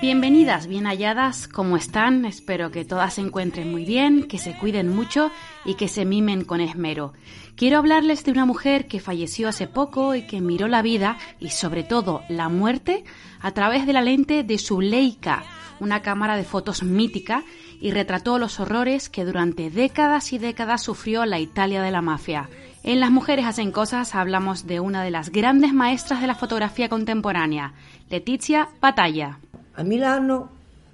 Bienvenidas, 0.00 0.68
bien 0.68 0.86
halladas, 0.86 1.48
¿cómo 1.48 1.76
están? 1.76 2.24
Espero 2.24 2.70
que 2.70 2.84
todas 2.84 3.14
se 3.14 3.20
encuentren 3.20 3.72
muy 3.72 3.84
bien, 3.84 4.28
que 4.28 4.38
se 4.38 4.56
cuiden 4.56 4.94
mucho 4.94 5.32
y 5.64 5.74
que 5.74 5.88
se 5.88 6.04
mimen 6.04 6.44
con 6.44 6.60
esmero. 6.60 7.14
Quiero 7.56 7.78
hablarles 7.78 8.22
de 8.22 8.30
una 8.30 8.46
mujer 8.46 8.86
que 8.86 9.00
falleció 9.00 9.48
hace 9.48 9.66
poco 9.66 10.14
y 10.14 10.22
que 10.22 10.40
miró 10.40 10.68
la 10.68 10.82
vida 10.82 11.18
y 11.40 11.50
sobre 11.50 11.82
todo 11.82 12.22
la 12.28 12.48
muerte 12.48 13.02
a 13.40 13.50
través 13.50 13.88
de 13.88 13.92
la 13.92 14.00
lente 14.00 14.44
de 14.44 14.58
su 14.58 14.80
Leica, 14.80 15.42
una 15.80 16.00
cámara 16.00 16.36
de 16.36 16.44
fotos 16.44 16.84
mítica, 16.84 17.42
y 17.80 17.90
retrató 17.90 18.38
los 18.38 18.60
horrores 18.60 19.08
que 19.08 19.24
durante 19.24 19.68
décadas 19.68 20.32
y 20.32 20.38
décadas 20.38 20.80
sufrió 20.80 21.26
la 21.26 21.40
Italia 21.40 21.82
de 21.82 21.90
la 21.90 22.02
mafia. 22.02 22.48
En 22.84 23.00
Las 23.00 23.10
Mujeres 23.10 23.46
hacen 23.46 23.72
cosas 23.72 24.14
hablamos 24.14 24.64
de 24.64 24.78
una 24.78 25.02
de 25.02 25.10
las 25.10 25.30
grandes 25.30 25.72
maestras 25.72 26.20
de 26.20 26.28
la 26.28 26.36
fotografía 26.36 26.88
contemporánea, 26.88 27.72
Letizia 28.08 28.68
Batalla. 28.80 29.40
A 29.78 29.84
Milano 29.84 30.50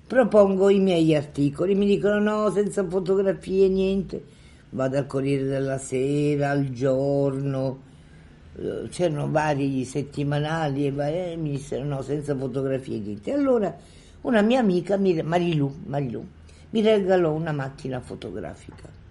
propongo 0.06 0.68
i 0.68 0.78
miei 0.78 1.16
articoli, 1.16 1.74
mi 1.74 1.86
dicono 1.86 2.18
no, 2.18 2.50
senza 2.50 2.86
fotografie, 2.86 3.66
niente. 3.66 4.22
Vado 4.68 4.98
al 4.98 5.06
Corriere 5.06 5.44
della 5.44 5.78
Sera, 5.78 6.50
al 6.50 6.68
Giorno, 6.68 7.80
eh, 8.56 8.86
c'erano 8.90 9.30
vari 9.30 9.86
settimanali 9.86 10.86
e 10.86 11.34
mi 11.36 11.52
dissero 11.52 11.82
no, 11.82 12.02
senza 12.02 12.36
fotografie, 12.36 12.98
niente. 12.98 13.32
Allora 13.32 13.74
una 14.20 14.42
mia 14.42 14.60
amica, 14.60 14.98
Marilu, 14.98 15.74
Marilu 15.86 16.26
mi 16.68 16.82
regalò 16.82 17.32
una 17.32 17.52
macchina 17.52 18.00
fotografica 18.00 19.02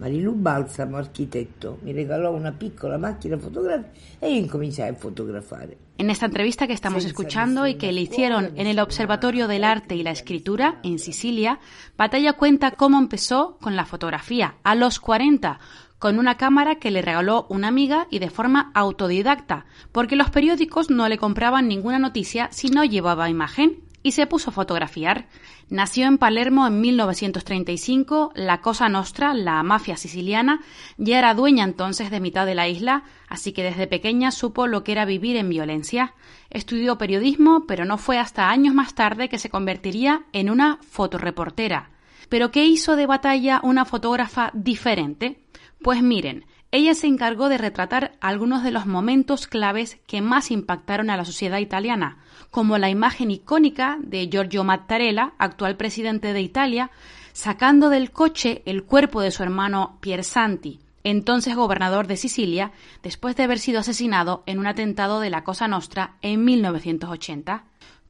Marilu 0.00 0.32
Balsamo, 0.32 0.96
arquitecto, 0.96 1.76
me 1.82 1.92
regaló 1.92 2.30
una 2.30 2.52
piccola 2.52 2.96
máquina 2.96 3.36
fotográfica 3.36 3.90
y 4.26 4.38
incomincié 4.38 4.84
a 4.84 4.94
fotografar. 4.94 5.68
En 6.00 6.08
esta 6.08 6.24
entrevista 6.24 6.66
que 6.66 6.72
estamos 6.72 7.04
escuchando 7.04 7.66
y 7.66 7.74
que 7.74 7.92
le 7.92 8.00
hicieron 8.00 8.52
en 8.56 8.66
el 8.66 8.80
Observatorio 8.80 9.48
del 9.48 9.64
Arte 9.64 9.96
y 9.96 10.02
la 10.02 10.12
Escritura 10.12 10.80
en 10.82 10.98
Sicilia, 10.98 11.60
Batalla 11.98 12.32
cuenta 12.32 12.70
cómo 12.70 12.98
empezó 12.98 13.58
con 13.60 13.76
la 13.76 13.84
fotografía. 13.84 14.54
A 14.62 14.74
los 14.74 14.98
40 14.98 15.60
con 15.98 16.18
una 16.18 16.38
cámara 16.38 16.76
que 16.76 16.90
le 16.90 17.02
regaló 17.02 17.44
una 17.50 17.68
amiga 17.68 18.06
y 18.10 18.18
de 18.18 18.30
forma 18.30 18.70
autodidacta, 18.72 19.66
porque 19.92 20.16
los 20.16 20.30
periódicos 20.30 20.88
no 20.88 21.06
le 21.06 21.18
compraban 21.18 21.68
ninguna 21.68 21.98
noticia 21.98 22.48
si 22.50 22.70
no 22.70 22.82
llevaba 22.82 23.28
imagen 23.28 23.82
y 24.02 24.12
se 24.12 24.26
puso 24.26 24.50
a 24.50 24.52
fotografiar. 24.52 25.26
Nació 25.68 26.06
en 26.06 26.18
Palermo 26.18 26.66
en 26.66 26.80
1935, 26.80 28.32
la 28.34 28.60
Cosa 28.60 28.88
Nostra, 28.88 29.34
la 29.34 29.62
mafia 29.62 29.96
siciliana, 29.96 30.60
ya 30.96 31.18
era 31.18 31.34
dueña 31.34 31.64
entonces 31.64 32.10
de 32.10 32.20
mitad 32.20 32.46
de 32.46 32.54
la 32.54 32.68
isla, 32.68 33.04
así 33.28 33.52
que 33.52 33.62
desde 33.62 33.86
pequeña 33.86 34.30
supo 34.30 34.66
lo 34.66 34.84
que 34.84 34.92
era 34.92 35.04
vivir 35.04 35.36
en 35.36 35.48
violencia. 35.48 36.14
Estudió 36.50 36.98
periodismo, 36.98 37.66
pero 37.66 37.84
no 37.84 37.98
fue 37.98 38.18
hasta 38.18 38.50
años 38.50 38.74
más 38.74 38.94
tarde 38.94 39.28
que 39.28 39.38
se 39.38 39.50
convertiría 39.50 40.24
en 40.32 40.50
una 40.50 40.78
fotoreportera. 40.82 41.90
¿Pero 42.28 42.50
qué 42.50 42.64
hizo 42.64 42.96
de 42.96 43.06
Batalla 43.06 43.60
una 43.62 43.84
fotógrafa 43.84 44.50
diferente? 44.54 45.40
Pues 45.82 46.02
miren, 46.02 46.44
ella 46.72 46.94
se 46.94 47.08
encargó 47.08 47.48
de 47.48 47.58
retratar 47.58 48.12
algunos 48.20 48.62
de 48.62 48.70
los 48.70 48.86
momentos 48.86 49.48
claves 49.48 49.98
que 50.06 50.20
más 50.20 50.52
impactaron 50.52 51.10
a 51.10 51.16
la 51.16 51.24
sociedad 51.24 51.58
italiana, 51.58 52.18
como 52.50 52.78
la 52.78 52.90
imagen 52.90 53.32
icónica 53.32 53.98
de 54.00 54.28
Giorgio 54.28 54.62
Mattarella, 54.62 55.32
actual 55.38 55.76
presidente 55.76 56.32
de 56.32 56.42
Italia, 56.42 56.90
sacando 57.32 57.88
del 57.88 58.12
coche 58.12 58.62
el 58.66 58.84
cuerpo 58.84 59.20
de 59.20 59.32
su 59.32 59.42
hermano 59.42 59.98
Piersanti, 60.00 60.78
entonces 61.02 61.56
gobernador 61.56 62.06
de 62.06 62.16
Sicilia, 62.16 62.70
después 63.02 63.34
de 63.34 63.44
haber 63.44 63.58
sido 63.58 63.80
asesinado 63.80 64.44
en 64.46 64.60
un 64.60 64.66
atentado 64.68 65.18
de 65.18 65.30
la 65.30 65.42
Cosa 65.42 65.66
Nostra 65.66 66.18
en 66.22 66.44
1980. 66.44 67.64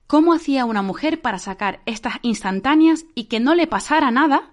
¿Cómo 0.06 0.34
hacía 0.34 0.66
una 0.66 0.82
mujer 0.82 1.22
para 1.22 1.38
sacar 1.38 1.80
estas 1.86 2.14
instantáneas 2.22 3.06
y 3.14 3.24
que 3.24 3.40
no 3.40 3.54
le 3.54 3.66
pasara 3.66 4.10
nada? 4.10 4.50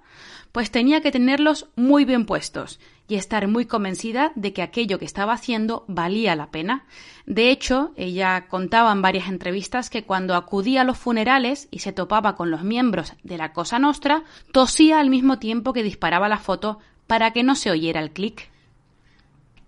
Pues 0.52 0.72
tenía 0.72 1.02
que 1.02 1.12
tenerlos 1.12 1.68
muy 1.76 2.06
bien 2.06 2.26
puestos 2.26 2.80
y 3.08 3.16
estar 3.16 3.48
muy 3.48 3.66
convencida 3.66 4.32
de 4.36 4.54
que 4.54 4.62
aquello 4.62 5.00
que 5.00 5.06
estaba 5.06 5.34
haciendo 5.34 5.86
valía 5.88 6.36
la 6.36 6.52
pena. 6.52 6.86
De 7.26 7.50
hecho, 7.52 7.92
ella 7.96 8.48
contaba 8.48 8.92
en 8.92 9.02
varias 9.02 9.30
entrevistas 9.30 9.90
que 9.90 10.04
cuando 10.04 10.36
acudía 10.36 10.82
a 10.82 10.84
los 10.84 10.98
funerales 10.98 11.68
y 11.72 11.80
se 11.80 11.94
topaba 11.94 12.36
con 12.36 12.52
los 12.52 12.64
miembros 12.64 13.14
de 13.24 13.38
la 13.38 13.54
Cosa 13.54 13.80
Nostra, 13.80 14.24
tosía 14.52 15.00
al 15.00 15.10
mismo 15.10 15.40
tiempo 15.40 15.74
que 15.74 15.84
disparaba 15.84 16.28
la 16.28 16.38
foto 16.38 16.80
para 17.08 17.32
que 17.32 17.44
no 17.44 17.56
se 17.56 17.72
oyera 17.72 18.02
el 18.02 18.12
clic. 18.12 18.50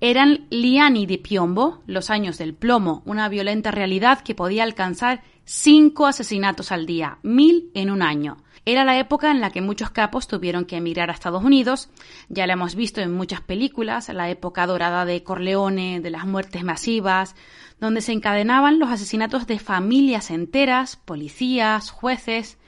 Eran 0.01 0.47
liani 0.49 1.05
di 1.05 1.17
piombo, 1.17 1.81
los 1.85 2.09
años 2.09 2.37
del 2.37 2.53
plomo, 2.53 3.01
una 3.05 3.27
violenta 3.27 3.71
realidad 3.71 4.21
que 4.21 4.35
podía 4.35 4.63
alcanzar 4.63 5.23
cinco 5.51 6.05
asesinatos 6.05 6.71
al 6.71 6.85
día, 6.85 7.17
mil 7.23 7.71
en 7.73 7.89
un 7.89 8.03
año. 8.03 8.37
Era 8.65 8.85
la 8.85 8.99
época 8.99 9.31
en 9.31 9.41
la 9.41 9.49
que 9.49 9.61
muchos 9.61 9.89
capos 9.89 10.27
tuvieron 10.27 10.65
que 10.65 10.77
emigrar 10.77 11.09
a 11.09 11.13
Estados 11.13 11.43
Unidos, 11.43 11.89
ya 12.27 12.45
lo 12.45 12.53
hemos 12.53 12.75
visto 12.75 13.01
en 13.01 13.11
muchas 13.11 13.41
películas, 13.41 14.09
la 14.09 14.29
época 14.29 14.67
dorada 14.67 15.05
de 15.05 15.23
Corleone, 15.23 16.01
de 16.01 16.11
las 16.11 16.27
muertes 16.27 16.63
masivas, 16.63 17.35
donde 17.79 18.01
se 18.01 18.11
encadenaban 18.11 18.77
los 18.77 18.91
asesinatos 18.91 19.47
de 19.47 19.57
familias 19.57 20.29
enteras, 20.29 20.97
policías, 20.97 21.89
jueces. 21.89 22.59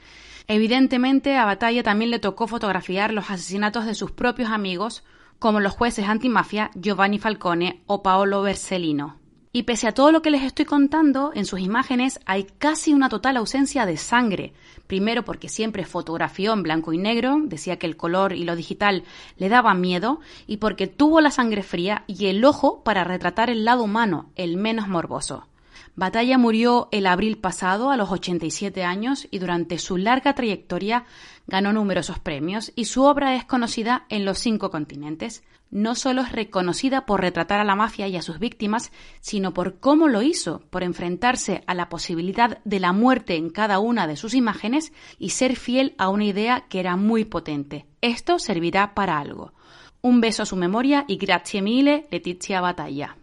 Evidentemente 0.48 1.36
a 1.36 1.44
Batalla 1.44 1.84
también 1.84 2.10
le 2.10 2.18
tocó 2.18 2.48
fotografiar 2.48 3.12
los 3.12 3.30
asesinatos 3.30 3.86
de 3.86 3.94
sus 3.94 4.10
propios 4.10 4.50
amigos, 4.50 5.04
como 5.38 5.60
los 5.60 5.72
jueces 5.72 6.08
antimafia 6.08 6.72
Giovanni 6.74 7.20
Falcone 7.20 7.84
o 7.86 8.02
Paolo 8.02 8.42
Bersellino. 8.42 9.21
Y 9.54 9.64
pese 9.64 9.86
a 9.86 9.92
todo 9.92 10.12
lo 10.12 10.22
que 10.22 10.30
les 10.30 10.44
estoy 10.44 10.64
contando, 10.64 11.30
en 11.34 11.44
sus 11.44 11.60
imágenes 11.60 12.20
hay 12.24 12.44
casi 12.44 12.94
una 12.94 13.10
total 13.10 13.36
ausencia 13.36 13.84
de 13.84 13.98
sangre. 13.98 14.54
Primero 14.86 15.26
porque 15.26 15.50
siempre 15.50 15.84
fotografió 15.84 16.54
en 16.54 16.62
blanco 16.62 16.94
y 16.94 16.98
negro, 16.98 17.36
decía 17.44 17.78
que 17.78 17.86
el 17.86 17.98
color 17.98 18.32
y 18.32 18.44
lo 18.44 18.56
digital 18.56 19.04
le 19.36 19.50
daban 19.50 19.82
miedo, 19.82 20.20
y 20.46 20.56
porque 20.56 20.86
tuvo 20.86 21.20
la 21.20 21.30
sangre 21.30 21.62
fría 21.62 22.04
y 22.06 22.28
el 22.28 22.42
ojo 22.46 22.82
para 22.82 23.04
retratar 23.04 23.50
el 23.50 23.66
lado 23.66 23.82
humano, 23.82 24.30
el 24.36 24.56
menos 24.56 24.88
morboso. 24.88 25.46
Batalla 25.94 26.38
murió 26.38 26.88
el 26.90 27.06
abril 27.06 27.38
pasado 27.38 27.90
a 27.90 27.96
los 27.96 28.10
87 28.10 28.82
años 28.82 29.28
y 29.30 29.38
durante 29.38 29.78
su 29.78 29.96
larga 29.96 30.34
trayectoria 30.34 31.04
ganó 31.46 31.72
numerosos 31.72 32.18
premios 32.18 32.72
y 32.74 32.86
su 32.86 33.02
obra 33.04 33.36
es 33.36 33.44
conocida 33.44 34.06
en 34.08 34.24
los 34.24 34.38
cinco 34.38 34.70
continentes 34.70 35.42
no 35.72 35.94
solo 35.94 36.20
es 36.20 36.30
reconocida 36.30 37.06
por 37.06 37.22
retratar 37.22 37.58
a 37.58 37.64
la 37.64 37.74
mafia 37.74 38.06
y 38.06 38.16
a 38.16 38.22
sus 38.22 38.38
víctimas, 38.38 38.92
sino 39.20 39.54
por 39.54 39.80
cómo 39.80 40.06
lo 40.06 40.22
hizo, 40.22 40.60
por 40.70 40.84
enfrentarse 40.84 41.64
a 41.66 41.74
la 41.74 41.88
posibilidad 41.88 42.58
de 42.64 42.78
la 42.78 42.92
muerte 42.92 43.36
en 43.36 43.48
cada 43.48 43.78
una 43.80 44.06
de 44.06 44.16
sus 44.16 44.34
imágenes 44.34 44.92
y 45.18 45.30
ser 45.30 45.56
fiel 45.56 45.94
a 45.96 46.10
una 46.10 46.26
idea 46.26 46.66
que 46.68 46.78
era 46.78 46.96
muy 46.96 47.24
potente. 47.24 47.86
Esto 48.02 48.38
servirá 48.38 48.94
para 48.94 49.18
algo. 49.18 49.54
Un 50.02 50.20
beso 50.20 50.42
a 50.42 50.46
su 50.46 50.56
memoria 50.56 51.06
y 51.08 51.16
grazie 51.16 51.62
mille, 51.62 52.06
Letizia 52.10 52.60
Batalla. 52.60 53.16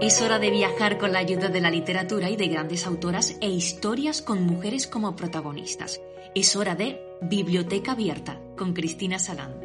Es 0.00 0.22
hora 0.22 0.38
de 0.38 0.50
viajar 0.50 0.96
con 0.96 1.12
la 1.12 1.18
ayuda 1.18 1.50
de 1.50 1.60
la 1.60 1.70
literatura 1.70 2.30
y 2.30 2.36
de 2.36 2.48
grandes 2.48 2.86
autoras 2.86 3.36
e 3.42 3.50
historias 3.50 4.22
con 4.22 4.42
mujeres 4.42 4.86
como 4.86 5.14
protagonistas. 5.14 6.00
Es 6.34 6.56
hora 6.56 6.74
de 6.74 6.98
Biblioteca 7.20 7.92
Abierta 7.92 8.40
con 8.56 8.72
Cristina 8.72 9.18
Salán. 9.18 9.60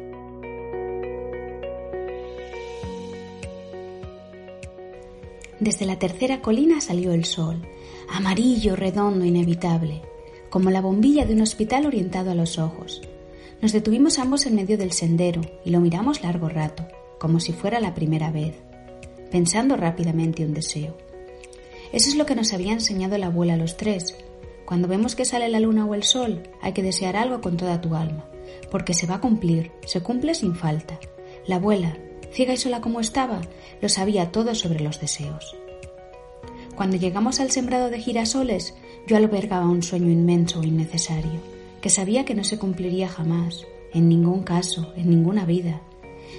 Desde 5.58 5.86
la 5.86 5.98
tercera 5.98 6.42
colina 6.42 6.82
salió 6.82 7.14
el 7.14 7.24
sol, 7.24 7.66
amarillo, 8.10 8.76
redondo, 8.76 9.24
inevitable, 9.24 10.02
como 10.50 10.68
la 10.68 10.82
bombilla 10.82 11.24
de 11.24 11.32
un 11.32 11.40
hospital 11.40 11.86
orientado 11.86 12.30
a 12.30 12.34
los 12.34 12.58
ojos. 12.58 13.00
Nos 13.62 13.72
detuvimos 13.72 14.18
ambos 14.18 14.44
en 14.44 14.56
medio 14.56 14.76
del 14.76 14.92
sendero 14.92 15.40
y 15.64 15.70
lo 15.70 15.80
miramos 15.80 16.22
largo 16.22 16.50
rato, 16.50 16.86
como 17.18 17.40
si 17.40 17.54
fuera 17.54 17.80
la 17.80 17.94
primera 17.94 18.30
vez 18.30 18.65
pensando 19.30 19.76
rápidamente 19.76 20.44
un 20.44 20.54
deseo. 20.54 20.96
Eso 21.92 22.08
es 22.08 22.16
lo 22.16 22.26
que 22.26 22.34
nos 22.34 22.52
había 22.52 22.72
enseñado 22.72 23.16
la 23.18 23.26
abuela 23.26 23.54
a 23.54 23.56
los 23.56 23.76
tres. 23.76 24.16
Cuando 24.64 24.88
vemos 24.88 25.14
que 25.14 25.24
sale 25.24 25.48
la 25.48 25.60
luna 25.60 25.86
o 25.86 25.94
el 25.94 26.02
sol, 26.02 26.42
hay 26.60 26.72
que 26.72 26.82
desear 26.82 27.16
algo 27.16 27.40
con 27.40 27.56
toda 27.56 27.80
tu 27.80 27.94
alma, 27.94 28.28
porque 28.70 28.94
se 28.94 29.06
va 29.06 29.16
a 29.16 29.20
cumplir, 29.20 29.70
se 29.86 30.00
cumple 30.02 30.34
sin 30.34 30.56
falta. 30.56 30.98
La 31.46 31.56
abuela, 31.56 31.96
ciega 32.32 32.54
y 32.54 32.56
sola 32.56 32.80
como 32.80 33.00
estaba, 33.00 33.40
lo 33.80 33.88
sabía 33.88 34.32
todo 34.32 34.54
sobre 34.54 34.80
los 34.80 35.00
deseos. 35.00 35.56
Cuando 36.74 36.96
llegamos 36.96 37.40
al 37.40 37.50
sembrado 37.50 37.88
de 37.88 38.00
girasoles, 38.00 38.74
yo 39.06 39.16
albergaba 39.16 39.66
un 39.66 39.82
sueño 39.82 40.10
inmenso 40.10 40.62
e 40.62 40.66
innecesario, 40.66 41.40
que 41.80 41.88
sabía 41.88 42.24
que 42.24 42.34
no 42.34 42.44
se 42.44 42.58
cumpliría 42.58 43.08
jamás, 43.08 43.66
en 43.94 44.08
ningún 44.08 44.42
caso, 44.42 44.92
en 44.96 45.08
ninguna 45.08 45.46
vida, 45.46 45.80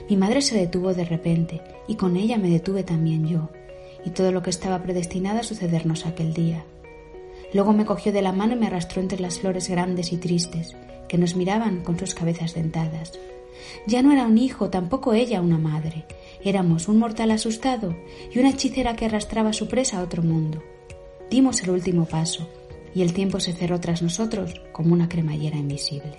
mi 0.10 0.17
madre 0.17 0.41
se 0.41 0.58
detuvo 0.58 0.93
de 0.93 1.06
repente 1.06 1.62
y 1.88 1.95
con 1.95 2.17
ella 2.17 2.38
me 2.38 2.50
detuve 2.50 2.84
también 2.84 3.28
yo, 3.28 3.50
y 4.06 4.12
todo 4.12 4.32
lo 4.32 4.41
que 4.41 4.50
estaba 4.50 4.82
predestinado 4.82 5.39
a 5.39 5.43
sucedernos 5.43 6.06
aquel 6.06 6.34
día. 6.34 6.65
Luego 7.54 7.73
me 7.73 7.86
cogió 7.86 8.12
de 8.12 8.21
la 8.21 8.34
mano 8.34 8.54
y 8.54 8.58
me 8.58 8.67
arrastró 8.67 9.02
entre 9.02 9.19
las 9.19 9.39
flores 9.39 9.69
grandes 9.69 10.12
y 10.12 10.17
tristes, 10.17 10.76
que 11.08 11.17
nos 11.17 11.36
miraban 11.36 11.84
con 11.84 11.97
sus 11.97 12.13
cabezas 12.13 12.54
dentadas. 12.54 13.17
Ya 13.86 14.02
no 14.02 14.12
era 14.12 14.26
un 14.26 14.38
hijo, 14.38 14.69
tampoco 14.69 15.13
ella 15.13 15.41
una 15.41 15.58
madre. 15.58 16.06
Éramos 16.43 16.88
un 16.88 17.00
mortal 17.00 17.32
asustado 17.32 17.95
y 18.34 18.39
una 18.39 18.50
hechicera 18.50 18.95
que 18.95 19.06
arrastraba 19.06 19.54
su 19.54 19.67
presa 19.67 20.00
a 20.00 20.04
otro 20.04 20.23
mundo. 20.23 20.62
Dimos 21.30 21.62
el 21.63 21.71
último 21.71 22.06
paso, 22.06 22.47
y 22.93 23.02
el 23.02 23.13
tiempo 23.13 23.39
se 23.39 23.54
cerró 23.54 23.80
tras 23.80 24.02
nosotros 24.02 24.62
como 24.71 24.93
una 24.93 25.10
cremallera 25.10 25.58
invisible. 25.58 26.17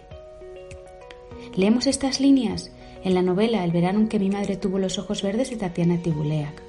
Leemos 1.56 1.86
estas 1.86 2.20
líneas 2.20 2.70
en 3.08 3.14
la 3.14 3.22
novela 3.22 3.64
El 3.64 3.72
verano 3.72 4.00
en 4.00 4.08
que 4.08 4.18
mi 4.18 4.28
madre 4.28 4.56
tuvo 4.56 4.78
los 4.78 4.98
ojos 4.98 5.22
verdes 5.22 5.50
de 5.50 5.56
Tatiana 5.56 5.96
Tibuleac 5.96 6.62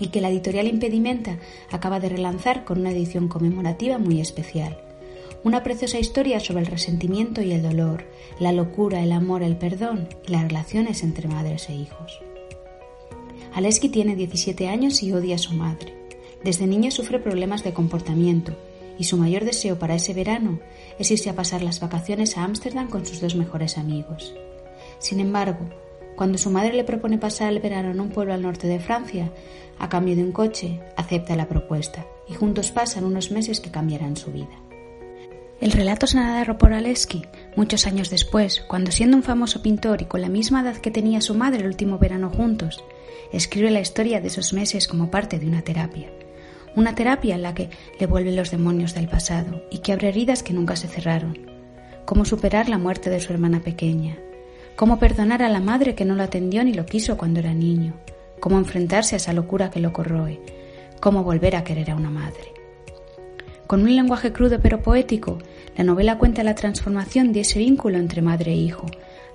y 0.00 0.08
que 0.08 0.20
la 0.20 0.30
editorial 0.30 0.66
Impedimenta 0.66 1.38
acaba 1.70 2.00
de 2.00 2.08
relanzar 2.08 2.64
con 2.64 2.80
una 2.80 2.90
edición 2.90 3.28
conmemorativa 3.28 3.98
muy 3.98 4.20
especial. 4.20 4.80
Una 5.44 5.62
preciosa 5.62 5.98
historia 5.98 6.40
sobre 6.40 6.60
el 6.60 6.66
resentimiento 6.66 7.42
y 7.42 7.52
el 7.52 7.62
dolor, 7.62 8.06
la 8.40 8.52
locura, 8.52 9.02
el 9.02 9.12
amor, 9.12 9.42
el 9.42 9.56
perdón 9.56 10.08
y 10.26 10.32
las 10.32 10.42
relaciones 10.42 11.02
entre 11.02 11.28
madres 11.28 11.68
e 11.68 11.74
hijos. 11.74 12.20
Aleski 13.52 13.88
tiene 13.88 14.16
17 14.16 14.68
años 14.68 15.02
y 15.02 15.12
odia 15.12 15.34
a 15.34 15.38
su 15.38 15.52
madre. 15.52 15.94
Desde 16.44 16.66
niño 16.66 16.90
sufre 16.90 17.18
problemas 17.18 17.62
de 17.62 17.72
comportamiento 17.72 18.56
y 18.98 19.04
su 19.04 19.16
mayor 19.16 19.44
deseo 19.44 19.78
para 19.78 19.96
ese 19.96 20.14
verano 20.14 20.60
es 20.98 21.10
irse 21.10 21.28
a 21.28 21.34
pasar 21.34 21.62
las 21.62 21.80
vacaciones 21.80 22.36
a 22.36 22.44
Ámsterdam 22.44 22.88
con 22.88 23.04
sus 23.04 23.20
dos 23.20 23.34
mejores 23.34 23.76
amigos. 23.76 24.34
Sin 24.98 25.20
embargo, 25.20 25.68
cuando 26.16 26.38
su 26.38 26.50
madre 26.50 26.72
le 26.72 26.84
propone 26.84 27.18
pasar 27.18 27.52
el 27.52 27.60
verano 27.60 27.90
en 27.90 28.00
un 28.00 28.10
pueblo 28.10 28.34
al 28.34 28.42
norte 28.42 28.66
de 28.66 28.80
Francia, 28.80 29.30
a 29.78 29.88
cambio 29.88 30.16
de 30.16 30.24
un 30.24 30.32
coche, 30.32 30.80
acepta 30.96 31.36
la 31.36 31.48
propuesta 31.48 32.06
y 32.28 32.34
juntos 32.34 32.72
pasan 32.72 33.04
unos 33.04 33.30
meses 33.30 33.60
que 33.60 33.70
cambiarán 33.70 34.16
su 34.16 34.32
vida. 34.32 34.58
El 35.60 35.72
relato 35.72 36.06
se 36.06 36.18
narra 36.18 36.56
por 36.56 36.72
Aleski 36.72 37.22
muchos 37.56 37.86
años 37.86 38.10
después, 38.10 38.60
cuando 38.68 38.92
siendo 38.92 39.16
un 39.16 39.24
famoso 39.24 39.60
pintor 39.60 40.02
y 40.02 40.04
con 40.04 40.20
la 40.20 40.28
misma 40.28 40.62
edad 40.62 40.76
que 40.76 40.90
tenía 40.90 41.20
su 41.20 41.34
madre 41.34 41.60
el 41.60 41.66
último 41.66 41.98
verano 41.98 42.30
juntos, 42.30 42.82
escribe 43.32 43.70
la 43.70 43.80
historia 43.80 44.20
de 44.20 44.28
esos 44.28 44.52
meses 44.52 44.86
como 44.86 45.10
parte 45.10 45.38
de 45.38 45.46
una 45.46 45.62
terapia. 45.62 46.10
Una 46.76 46.94
terapia 46.94 47.34
en 47.34 47.42
la 47.42 47.54
que 47.54 47.70
le 47.98 48.06
vuelven 48.06 48.36
los 48.36 48.52
demonios 48.52 48.94
del 48.94 49.08
pasado 49.08 49.62
y 49.70 49.78
que 49.78 49.92
abre 49.92 50.08
heridas 50.08 50.44
que 50.44 50.52
nunca 50.52 50.76
se 50.76 50.86
cerraron. 50.86 51.38
Cómo 52.04 52.24
superar 52.24 52.68
la 52.68 52.78
muerte 52.78 53.10
de 53.10 53.20
su 53.20 53.32
hermana 53.32 53.60
pequeña, 53.60 54.16
cómo 54.78 55.00
perdonar 55.00 55.42
a 55.42 55.48
la 55.48 55.58
madre 55.58 55.96
que 55.96 56.04
no 56.04 56.14
lo 56.14 56.22
atendió 56.22 56.62
ni 56.62 56.72
lo 56.72 56.86
quiso 56.86 57.16
cuando 57.16 57.40
era 57.40 57.52
niño, 57.52 57.94
cómo 58.38 58.58
enfrentarse 58.58 59.16
a 59.16 59.18
esa 59.18 59.32
locura 59.32 59.72
que 59.72 59.80
lo 59.80 59.92
corroe, 59.92 60.40
cómo 61.00 61.24
volver 61.24 61.56
a 61.56 61.64
querer 61.64 61.90
a 61.90 61.96
una 61.96 62.10
madre. 62.10 62.52
Con 63.66 63.82
un 63.82 63.96
lenguaje 63.96 64.32
crudo 64.32 64.60
pero 64.62 64.80
poético, 64.80 65.38
la 65.76 65.82
novela 65.82 66.16
cuenta 66.16 66.44
la 66.44 66.54
transformación 66.54 67.32
de 67.32 67.40
ese 67.40 67.58
vínculo 67.58 67.98
entre 67.98 68.22
madre 68.22 68.52
e 68.52 68.56
hijo, 68.56 68.86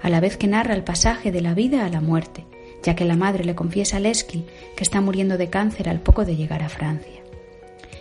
a 0.01 0.09
la 0.09 0.21
vez 0.21 0.37
que 0.37 0.47
narra 0.47 0.75
el 0.75 0.85
pasaje 0.85 1.29
de 1.29 1.41
la 1.41 1.53
vida 1.53 1.85
a 1.85 1.89
la 1.89 1.99
muerte, 1.99 2.45
ya 2.81 2.95
que 2.95 3.03
la 3.03 3.17
madre 3.17 3.43
le 3.43 3.53
confiesa 3.53 3.97
a 3.97 3.99
Leslie 3.99 4.45
que 4.77 4.83
está 4.85 5.01
muriendo 5.01 5.37
de 5.37 5.49
cáncer 5.49 5.89
al 5.89 5.99
poco 5.99 6.23
de 6.23 6.37
llegar 6.37 6.63
a 6.63 6.69
Francia. 6.69 7.22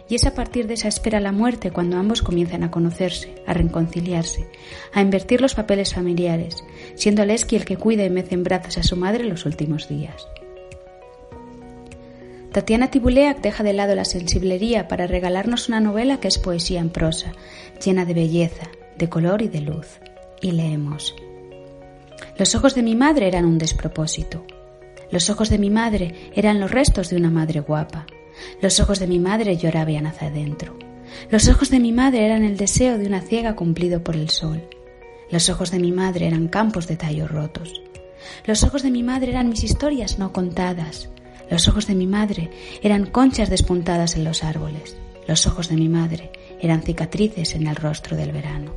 Y 0.09 0.17
es 0.17 0.27
a 0.27 0.35
partir 0.35 0.67
de 0.67 0.75
esa 0.75 0.89
espera 0.89 1.21
la 1.21 1.33
muerte 1.33 1.71
cuando 1.71 1.97
ambos 1.97 2.23
comienzan 2.23 2.65
a 2.65 2.71
conocerse, 2.71 3.35
a 3.47 3.55
reconciliarse, 3.55 4.47
a 4.93 5.01
invertir 5.01 5.41
los 5.41 5.55
papeles 5.55 5.95
familiares, 5.95 6.65
siendo 6.95 7.25
Lesky 7.25 7.57
el 7.57 7.65
que 7.65 7.77
cuida 7.77 8.05
y 8.05 8.11
mece 8.11 8.35
en 8.35 8.45
brazos 8.45 8.79
a 8.79 8.83
su 8.83 8.97
madre 8.97 9.25
los 9.25 9.47
últimos 9.47 9.89
días. 9.89 10.27
Tatiana 12.53 12.91
Tibuleac 12.91 13.41
deja 13.41 13.65
de 13.65 13.73
lado 13.73 13.95
la 13.95 14.05
sensiblería 14.05 14.87
para 14.87 15.07
regalarnos 15.07 15.69
una 15.69 15.81
novela 15.81 16.21
que 16.21 16.29
es 16.29 16.39
poesía 16.39 16.81
en 16.81 16.91
prosa, 16.91 17.33
llena 17.83 18.05
de 18.05 18.13
belleza, 18.13 18.69
de 18.99 19.09
color 19.09 19.41
y 19.41 19.49
de 19.49 19.63
luz. 19.63 20.01
Y 20.43 20.51
leemos. 20.51 21.15
Los 22.39 22.55
ojos 22.55 22.75
de 22.75 22.83
mi 22.83 22.95
madre 22.95 23.29
eran 23.29 23.47
un 23.47 23.57
despropósito. 23.57 24.45
Los 25.11 25.31
ojos 25.31 25.49
de 25.49 25.59
mi 25.59 25.71
madre 25.71 26.31
eran 26.35 26.61
los 26.61 26.71
restos 26.71 27.09
de 27.09 27.17
una 27.17 27.31
madre 27.31 27.61
guapa, 27.61 28.07
los 28.61 28.81
ojos 28.81 28.99
de 28.99 29.07
mi 29.07 29.19
madre 29.19 29.57
lloraban 29.57 30.07
hacia 30.07 30.29
adentro. 30.29 30.79
Los 31.31 31.49
ojos 31.49 31.71
de 31.71 31.81
mi 31.81 31.93
madre 31.93 32.25
eran 32.25 32.45
el 32.45 32.57
deseo 32.57 32.99
de 32.99 33.07
una 33.07 33.21
ciega 33.21 33.55
cumplido 33.55 34.03
por 34.03 34.17
el 34.17 34.31
sol. 34.31 34.63
Los 35.31 35.49
ojos 35.49 35.71
de 35.71 35.79
mi 35.79 35.93
madre 35.93 36.27
eran 36.27 36.49
campos 36.49 36.87
de 36.87 36.97
tallos 36.97 37.31
rotos. 37.31 37.83
Los 38.47 38.63
ojos 38.65 38.83
de 38.83 38.91
mi 38.91 39.03
madre 39.03 39.31
eran 39.31 39.49
mis 39.49 39.65
historias 39.65 40.19
no 40.19 40.33
contadas. 40.33 41.09
Los 41.51 41.69
ojos 41.69 41.87
de 41.87 41.95
mi 41.95 42.07
madre 42.07 42.51
eran 42.83 43.07
conchas 43.07 43.51
despuntadas 43.51 44.17
en 44.17 44.25
los 44.25 44.45
árboles. 44.45 44.97
Los 45.27 45.47
ojos 45.47 45.69
de 45.69 45.77
mi 45.77 45.89
madre 45.89 46.33
eran 46.61 46.83
cicatrices 46.83 47.55
en 47.55 47.67
el 47.67 47.77
rostro 47.77 48.17
del 48.17 48.33
verano. 48.33 48.75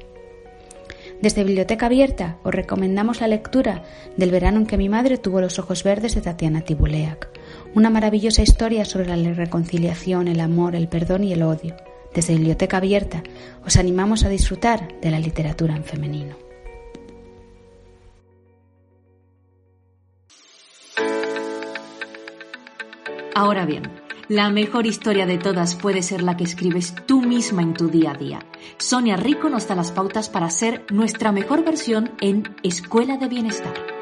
Desde 1.21 1.43
Biblioteca 1.43 1.85
Abierta 1.85 2.37
os 2.43 2.53
recomendamos 2.53 3.21
la 3.21 3.27
lectura 3.27 3.83
del 4.17 4.31
verano 4.31 4.59
en 4.59 4.65
que 4.65 4.77
mi 4.77 4.89
madre 4.89 5.17
tuvo 5.17 5.41
los 5.41 5.59
ojos 5.59 5.83
verdes 5.83 6.15
de 6.15 6.21
Tatiana 6.21 6.61
Tibuleac, 6.61 7.29
una 7.73 7.89
maravillosa 7.89 8.41
historia 8.41 8.85
sobre 8.85 9.15
la 9.15 9.33
reconciliación, 9.33 10.27
el 10.27 10.39
amor, 10.39 10.75
el 10.75 10.87
perdón 10.87 11.23
y 11.23 11.33
el 11.33 11.43
odio. 11.43 11.75
Desde 12.13 12.35
Biblioteca 12.35 12.77
Abierta 12.77 13.23
os 13.65 13.77
animamos 13.77 14.23
a 14.23 14.29
disfrutar 14.29 14.99
de 15.01 15.11
la 15.11 15.19
literatura 15.19 15.75
en 15.75 15.83
femenino. 15.83 16.35
Ahora 23.35 23.65
bien, 23.65 23.83
la 24.29 24.49
mejor 24.49 24.87
historia 24.87 25.25
de 25.25 25.37
todas 25.37 25.75
puede 25.75 26.01
ser 26.01 26.23
la 26.23 26.37
que 26.37 26.45
escribes 26.45 26.95
tú 27.05 27.21
misma 27.21 27.61
en 27.61 27.73
tu 27.73 27.89
día 27.89 28.11
a 28.11 28.17
día. 28.17 28.39
Sonia 28.77 29.17
Rico 29.17 29.49
nos 29.49 29.67
da 29.67 29.75
las 29.75 29.91
pautas 29.91 30.29
para 30.29 30.49
ser 30.49 30.85
nuestra 30.89 31.31
mejor 31.31 31.63
versión 31.63 32.11
en 32.21 32.55
Escuela 32.63 33.17
de 33.17 33.27
Bienestar. 33.27 33.94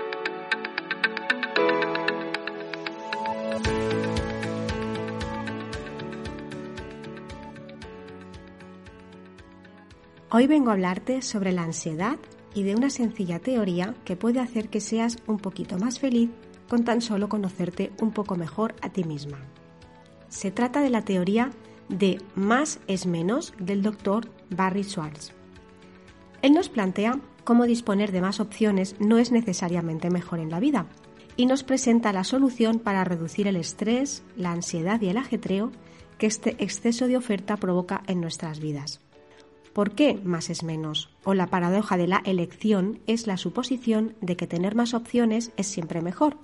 Hoy 10.36 10.48
vengo 10.48 10.72
a 10.72 10.74
hablarte 10.74 11.22
sobre 11.22 11.52
la 11.52 11.62
ansiedad 11.62 12.17
y 12.56 12.63
de 12.63 12.74
una 12.74 12.89
sencilla 12.89 13.38
teoría 13.38 13.93
que 14.04 14.15
puede 14.15 14.39
hacer 14.39 14.69
que 14.69 14.82
seas 14.82 15.17
un 15.28 15.38
poquito 15.38 15.78
más 15.78 16.00
feliz 16.00 16.32
con 16.67 16.84
tan 16.84 17.02
solo 17.02 17.30
conocerte 17.30 17.91
un 18.02 18.10
poco 18.10 18.36
mejor 18.36 18.74
a 18.82 18.89
ti 18.89 19.04
misma. 19.04 19.38
Se 20.30 20.50
trata 20.50 20.82
de 20.82 20.89
la 20.89 21.04
teoría 21.04 21.52
de 21.88 22.19
más 22.34 22.80
es 22.88 23.06
menos 23.06 23.54
del 23.60 23.84
doctor 23.84 24.28
Barry 24.50 24.84
Schwartz. 24.84 25.34
Él 26.41 26.54
nos 26.54 26.67
plantea 26.67 27.19
cómo 27.43 27.65
disponer 27.65 28.12
de 28.12 28.22
más 28.22 28.39
opciones 28.39 28.96
no 29.00 29.19
es 29.19 29.32
necesariamente 29.32 30.10
mejor 30.10 30.39
en 30.39 30.50
la 30.50 30.60
vida 30.60 30.88
y 31.38 31.46
nos 31.46 31.63
presenta 31.63 32.12
la 32.12 32.24
solución 32.24 32.80
para 32.80 33.04
reducir 33.04 33.46
el 33.48 33.56
estrés, 33.56 34.24
la 34.36 34.52
ansiedad 34.52 35.00
y 35.00 35.10
el 35.10 35.17
ajetreo 35.17 35.72
que 36.17 36.26
este 36.26 36.56
exceso 36.58 37.06
de 37.06 37.17
oferta 37.17 37.56
provoca 37.58 38.02
en 38.08 38.19
nuestras 38.19 38.60
vidas. 38.60 39.00
¿Por 39.73 39.95
qué 39.95 40.19
más 40.23 40.51
es 40.51 40.62
menos? 40.63 41.09
O 41.23 41.33
la 41.33 41.47
paradoja 41.47 41.97
de 41.97 42.07
la 42.07 42.21
elección 42.25 42.99
es 43.07 43.25
la 43.25 43.38
suposición 43.38 44.15
de 44.21 44.38
que 44.38 44.45
tener 44.45 44.75
más 44.75 44.93
opciones 44.93 45.51
es 45.57 45.65
siempre 45.65 46.01
mejor. 46.01 46.38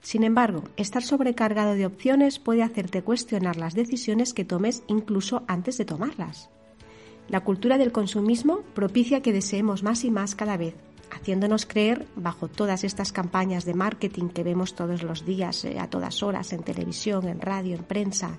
Sin 0.00 0.24
embargo, 0.24 0.64
estar 0.78 1.02
sobrecargado 1.02 1.74
de 1.74 1.84
opciones 1.84 2.38
puede 2.38 2.62
hacerte 2.62 3.02
cuestionar 3.02 3.56
las 3.56 3.74
decisiones 3.74 4.32
que 4.32 4.46
tomes 4.46 4.82
incluso 4.86 5.42
antes 5.46 5.76
de 5.76 5.84
tomarlas. 5.84 6.48
La 7.28 7.40
cultura 7.40 7.76
del 7.76 7.92
consumismo 7.92 8.60
propicia 8.74 9.20
que 9.20 9.34
deseemos 9.34 9.82
más 9.82 10.04
y 10.04 10.10
más 10.10 10.34
cada 10.34 10.56
vez, 10.56 10.74
haciéndonos 11.10 11.66
creer, 11.66 12.06
bajo 12.16 12.48
todas 12.48 12.82
estas 12.82 13.12
campañas 13.12 13.66
de 13.66 13.74
marketing 13.74 14.28
que 14.28 14.42
vemos 14.42 14.74
todos 14.74 15.02
los 15.02 15.26
días, 15.26 15.66
eh, 15.66 15.78
a 15.78 15.90
todas 15.90 16.22
horas, 16.22 16.52
en 16.54 16.62
televisión, 16.62 17.28
en 17.28 17.40
radio, 17.40 17.76
en 17.76 17.84
prensa, 17.84 18.38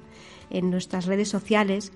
en 0.50 0.72
nuestras 0.72 1.06
redes 1.06 1.30
sociales, 1.30 1.94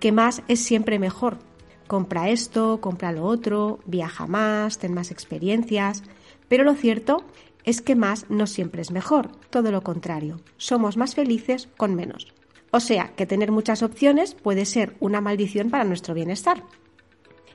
que 0.00 0.10
más 0.10 0.42
es 0.48 0.58
siempre 0.60 0.98
mejor. 0.98 1.38
Compra 1.86 2.30
esto, 2.30 2.80
compra 2.80 3.12
lo 3.12 3.24
otro, 3.24 3.80
viaja 3.84 4.26
más, 4.26 4.78
ten 4.78 4.94
más 4.94 5.10
experiencias, 5.10 6.02
pero 6.48 6.64
lo 6.64 6.74
cierto 6.74 7.24
es 7.64 7.80
que 7.80 7.94
más 7.94 8.26
no 8.30 8.46
siempre 8.46 8.82
es 8.82 8.90
mejor, 8.90 9.30
todo 9.50 9.70
lo 9.70 9.82
contrario, 9.82 10.40
somos 10.56 10.96
más 10.96 11.14
felices 11.14 11.68
con 11.76 11.94
menos. 11.94 12.32
O 12.70 12.80
sea, 12.80 13.12
que 13.14 13.26
tener 13.26 13.52
muchas 13.52 13.82
opciones 13.82 14.34
puede 14.34 14.64
ser 14.64 14.96
una 15.00 15.20
maldición 15.20 15.70
para 15.70 15.84
nuestro 15.84 16.14
bienestar. 16.14 16.64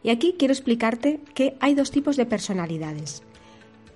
Y 0.01 0.11
aquí 0.11 0.35
quiero 0.39 0.53
explicarte 0.53 1.19
que 1.33 1.57
hay 1.59 1.75
dos 1.75 1.91
tipos 1.91 2.15
de 2.15 2.25
personalidades. 2.25 3.23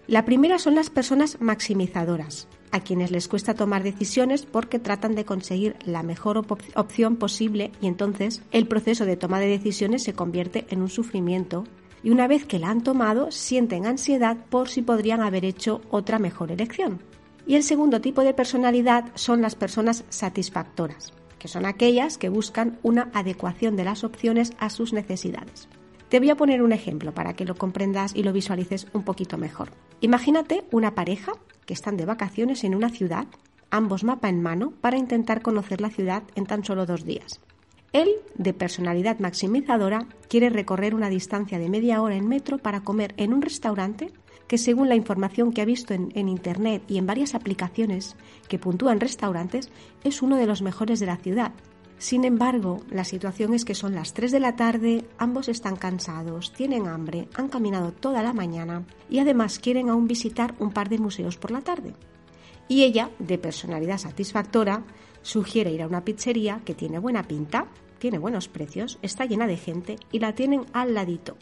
La 0.06 0.26
primera 0.26 0.60
son 0.60 0.76
las 0.76 0.90
personas 0.90 1.40
maximizadoras, 1.40 2.48
a 2.74 2.82
quienes 2.82 3.12
les 3.12 3.28
cuesta 3.28 3.54
tomar 3.54 3.84
decisiones 3.84 4.46
porque 4.46 4.80
tratan 4.80 5.14
de 5.14 5.26
conseguir 5.26 5.76
la 5.86 6.02
mejor 6.02 6.44
opción 6.76 7.16
posible 7.18 7.72
y 7.80 7.88
entonces 7.88 8.42
el 8.52 8.68
proceso 8.68 9.06
de 9.06 9.16
toma 9.16 9.40
de 9.40 9.48
decisiones 9.48 10.04
se 10.04 10.14
convierte 10.14 10.66
en 10.70 10.82
un 10.82 10.90
sufrimiento 10.90 11.66
y 12.02 12.10
una 12.10 12.28
vez 12.28 12.46
que 12.46 12.58
la 12.58 12.72
han 12.72 12.82
tomado 12.82 13.32
sienten 13.32 13.86
ansiedad 13.86 14.38
por 14.50 14.70
si 14.70 14.82
podrían 14.82 15.22
haber 15.22 15.46
hecho 15.46 15.82
otra 15.92 16.18
mejor 16.18 16.52
elección. 16.52 17.00
Y 17.46 17.56
el 17.56 17.64
segundo 17.64 18.02
tipo 18.02 18.24
de 18.24 18.34
personalidad 18.34 19.12
son 19.14 19.42
las 19.42 19.54
personas 19.54 20.04
satisfactoras, 20.10 21.14
que 21.38 21.48
son 21.48 21.68
aquellas 21.68 22.18
que 22.18 22.30
buscan 22.30 22.80
una 22.82 23.12
adecuación 23.14 23.76
de 23.76 23.84
las 23.84 24.04
opciones 24.04 24.54
a 24.58 24.72
sus 24.72 24.94
necesidades. 24.94 25.70
Te 26.10 26.20
voy 26.20 26.32
a 26.32 26.38
poner 26.38 26.64
un 26.64 26.74
ejemplo 26.74 27.14
para 27.14 27.36
que 27.36 27.46
lo 27.46 27.56
comprendas 27.56 28.16
y 28.16 28.24
lo 28.24 28.34
visualices 28.34 28.88
un 28.94 29.04
poquito 29.04 29.38
mejor. 29.38 29.72
Imagínate 30.02 30.64
una 30.72 30.96
pareja 30.96 31.34
que 31.66 31.74
están 31.74 31.98
de 31.98 32.06
vacaciones 32.06 32.64
en 32.64 32.76
una 32.76 32.90
ciudad, 32.90 33.28
ambos 33.70 34.04
mapa 34.04 34.30
en 34.30 34.42
mano, 34.42 34.72
para 34.82 34.98
intentar 34.98 35.42
conocer 35.42 35.82
la 35.82 35.90
ciudad 35.90 36.24
en 36.36 36.46
tan 36.46 36.64
solo 36.64 36.86
dos 36.86 37.06
días. 37.06 37.40
Él, 37.94 38.10
de 38.36 38.54
personalidad 38.54 39.20
maximizadora, 39.20 40.08
quiere 40.28 40.50
recorrer 40.50 40.96
una 40.96 41.10
distancia 41.10 41.60
de 41.60 41.70
media 41.70 42.02
hora 42.02 42.16
en 42.16 42.28
metro 42.28 42.58
para 42.58 42.82
comer 42.82 43.14
en 43.18 43.34
un 43.34 43.42
restaurante 43.44 44.12
que, 44.48 44.58
según 44.58 44.90
la 44.90 44.96
información 44.96 45.54
que 45.54 45.62
ha 45.62 45.66
visto 45.66 45.94
en, 45.94 46.28
Internet 46.28 46.84
y 46.88 46.98
en 46.98 47.06
varias 47.06 47.36
aplicaciones 47.36 48.16
que 48.50 48.60
puntúan 48.60 49.00
restaurantes, 49.00 49.70
es 50.04 50.22
uno 50.22 50.38
de 50.38 50.48
los 50.48 50.64
mejores 50.64 51.00
de 51.00 51.06
la 51.06 51.18
ciudad. 51.18 51.54
Sin 51.98 52.26
embargo, 52.26 52.82
la 52.90 53.06
situación 53.06 53.54
es 53.54 53.64
que 53.66 53.76
son 53.76 53.96
las 53.96 54.14
3 54.14 54.32
de 54.32 54.40
la 54.40 54.56
tarde, 54.56 55.06
ambos 55.18 55.48
están 55.48 55.76
cansados, 55.76 56.52
tienen 56.52 56.88
hambre, 56.88 57.30
han 57.34 57.48
caminado 57.48 57.92
toda 57.94 58.24
la 58.24 58.34
mañana 58.34 58.86
y 59.10 59.20
además 59.20 59.60
quieren 59.60 59.90
aún 59.90 60.08
visitar 60.08 60.56
un 60.60 60.72
par 60.72 60.90
de 60.90 60.98
museos 60.98 61.38
por 61.38 61.52
la 61.52 61.62
tarde. 61.62 61.94
Y 62.68 62.84
ella, 62.84 63.10
de 63.20 63.38
personalidad 63.38 63.98
satisfactora, 63.98 64.84
sugiere 65.22 65.72
ir 65.72 65.82
a 65.82 65.88
una 65.88 66.04
pizzería 66.04 66.62
que 66.66 66.76
tiene 66.76 67.00
buena 67.00 67.24
pinta, 67.24 67.68
tiene 68.00 68.18
buenos 68.18 68.50
precios, 68.50 69.00
está 69.02 69.26
llena 69.26 69.48
de 69.48 69.58
gente 69.58 69.96
y 70.12 70.20
la 70.20 70.36
tienen 70.36 70.66
al 70.74 70.94
ladito. 70.94 71.38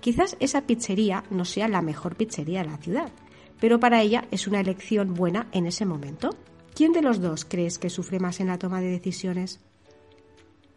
Quizás 0.00 0.36
esa 0.38 0.66
pizzería 0.66 1.24
no 1.30 1.46
sea 1.46 1.66
la 1.66 1.80
mejor 1.80 2.16
pizzería 2.16 2.62
de 2.62 2.68
la 2.68 2.76
ciudad, 2.76 3.10
pero 3.58 3.80
para 3.80 4.02
ella 4.02 4.26
es 4.30 4.46
una 4.46 4.60
elección 4.60 5.14
buena 5.14 5.48
en 5.52 5.64
ese 5.66 5.86
momento. 5.86 6.28
¿Quién 6.74 6.92
de 6.92 7.00
los 7.00 7.20
dos 7.22 7.46
crees 7.46 7.78
que 7.78 7.88
sufre 7.88 8.18
más 8.18 8.40
en 8.40 8.48
la 8.48 8.58
toma 8.58 8.82
de 8.82 8.90
decisiones? 8.90 9.60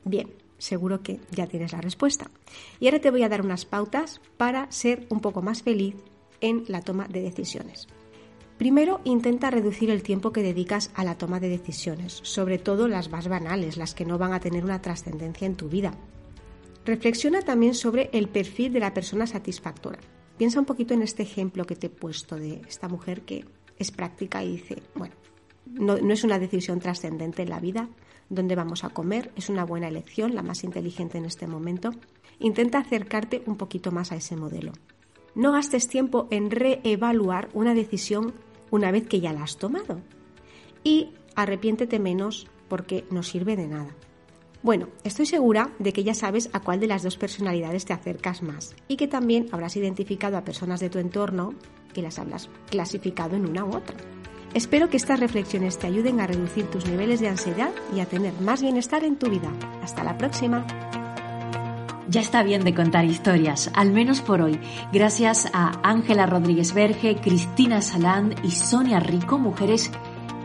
Bien, 0.07 0.29
seguro 0.57 1.01
que 1.01 1.19
ya 1.31 1.47
tienes 1.47 1.71
la 1.71 1.81
respuesta. 1.81 2.29
Y 2.79 2.87
ahora 2.87 2.99
te 2.99 3.11
voy 3.11 3.23
a 3.23 3.29
dar 3.29 3.41
unas 3.41 3.65
pautas 3.65 4.21
para 4.37 4.71
ser 4.71 5.05
un 5.09 5.19
poco 5.19 5.41
más 5.41 5.63
feliz 5.63 5.95
en 6.41 6.63
la 6.67 6.81
toma 6.81 7.07
de 7.07 7.21
decisiones. 7.21 7.87
Primero, 8.57 9.01
intenta 9.03 9.51
reducir 9.51 9.91
el 9.91 10.01
tiempo 10.01 10.31
que 10.31 10.41
dedicas 10.41 10.89
a 10.95 11.03
la 11.03 11.17
toma 11.17 11.39
de 11.39 11.49
decisiones, 11.49 12.19
sobre 12.23 12.57
todo 12.57 12.87
las 12.87 13.11
más 13.11 13.27
banales, 13.27 13.77
las 13.77 13.93
que 13.93 14.05
no 14.05 14.17
van 14.17 14.33
a 14.33 14.39
tener 14.39 14.63
una 14.63 14.81
trascendencia 14.81 15.45
en 15.45 15.55
tu 15.55 15.69
vida. 15.69 15.93
Reflexiona 16.83 17.41
también 17.41 17.75
sobre 17.75 18.09
el 18.13 18.29
perfil 18.29 18.73
de 18.73 18.79
la 18.79 18.93
persona 18.93 19.27
satisfactora. 19.27 19.99
Piensa 20.37 20.59
un 20.59 20.65
poquito 20.65 20.93
en 20.93 21.03
este 21.03 21.23
ejemplo 21.23 21.65
que 21.65 21.75
te 21.75 21.87
he 21.87 21.89
puesto 21.91 22.35
de 22.35 22.61
esta 22.67 22.87
mujer 22.87 23.21
que 23.21 23.45
es 23.77 23.91
práctica 23.91 24.43
y 24.43 24.53
dice, 24.53 24.81
bueno, 24.95 25.13
no, 25.65 25.97
no 25.97 26.13
es 26.13 26.23
una 26.23 26.39
decisión 26.39 26.79
trascendente 26.79 27.43
en 27.43 27.49
la 27.49 27.59
vida, 27.59 27.89
dónde 28.29 28.55
vamos 28.55 28.83
a 28.83 28.89
comer, 28.89 29.31
es 29.35 29.49
una 29.49 29.65
buena 29.65 29.87
elección, 29.87 30.35
la 30.35 30.43
más 30.43 30.63
inteligente 30.63 31.17
en 31.17 31.25
este 31.25 31.47
momento. 31.47 31.91
Intenta 32.39 32.79
acercarte 32.79 33.43
un 33.45 33.57
poquito 33.57 33.91
más 33.91 34.11
a 34.11 34.15
ese 34.15 34.35
modelo. 34.35 34.73
No 35.35 35.51
gastes 35.51 35.87
tiempo 35.87 36.27
en 36.31 36.51
reevaluar 36.51 37.49
una 37.53 37.73
decisión 37.73 38.33
una 38.71 38.91
vez 38.91 39.07
que 39.07 39.19
ya 39.19 39.33
la 39.33 39.43
has 39.43 39.57
tomado. 39.57 40.01
Y 40.83 41.13
arrepiéntete 41.35 41.99
menos 41.99 42.47
porque 42.67 43.05
no 43.11 43.23
sirve 43.23 43.55
de 43.55 43.67
nada. 43.67 43.95
Bueno, 44.63 44.89
estoy 45.03 45.25
segura 45.25 45.71
de 45.79 45.93
que 45.93 46.03
ya 46.03 46.13
sabes 46.13 46.49
a 46.53 46.59
cuál 46.59 46.79
de 46.79 46.87
las 46.87 47.03
dos 47.03 47.15
personalidades 47.15 47.85
te 47.85 47.93
acercas 47.93 48.41
más 48.41 48.75
y 48.87 48.97
que 48.97 49.07
también 49.07 49.47
habrás 49.51 49.77
identificado 49.77 50.35
a 50.37 50.43
personas 50.43 50.79
de 50.79 50.89
tu 50.89 50.97
entorno 50.97 51.53
y 51.93 52.01
las 52.01 52.19
habrás 52.19 52.49
clasificado 52.69 53.35
en 53.35 53.47
una 53.47 53.63
u 53.63 53.75
otra. 53.75 53.95
Espero 54.57 54.89
que 54.89 54.97
estas 54.97 55.19
reflexiones 55.19 55.77
te 55.77 55.85
ayuden 55.85 56.19
a 56.19 56.25
reducir 56.25 56.65
tus 56.65 56.87
niveles 56.87 57.19
de 57.19 57.29
ansiedad 57.29 57.69
y 57.95 57.99
a 57.99 58.07
tener 58.07 58.33
más 58.41 58.63
bienestar 58.63 59.03
en 59.03 59.15
tu 59.15 59.29
vida. 59.29 59.51
Hasta 59.83 60.03
la 60.03 60.17
próxima. 60.17 60.65
Ya 62.09 62.21
está 62.21 62.41
bien 62.41 62.63
de 62.63 62.73
contar 62.73 63.05
historias, 63.05 63.69
al 63.75 63.91
menos 63.91 64.21
por 64.21 64.41
hoy. 64.41 64.59
Gracias 64.91 65.47
a 65.53 65.79
Ángela 65.83 66.25
Rodríguez 66.25 66.73
Verge, 66.73 67.17
Cristina 67.17 67.83
Salán 67.83 68.33
y 68.43 68.49
Sonia 68.49 68.99
Rico, 68.99 69.37
mujeres 69.37 69.91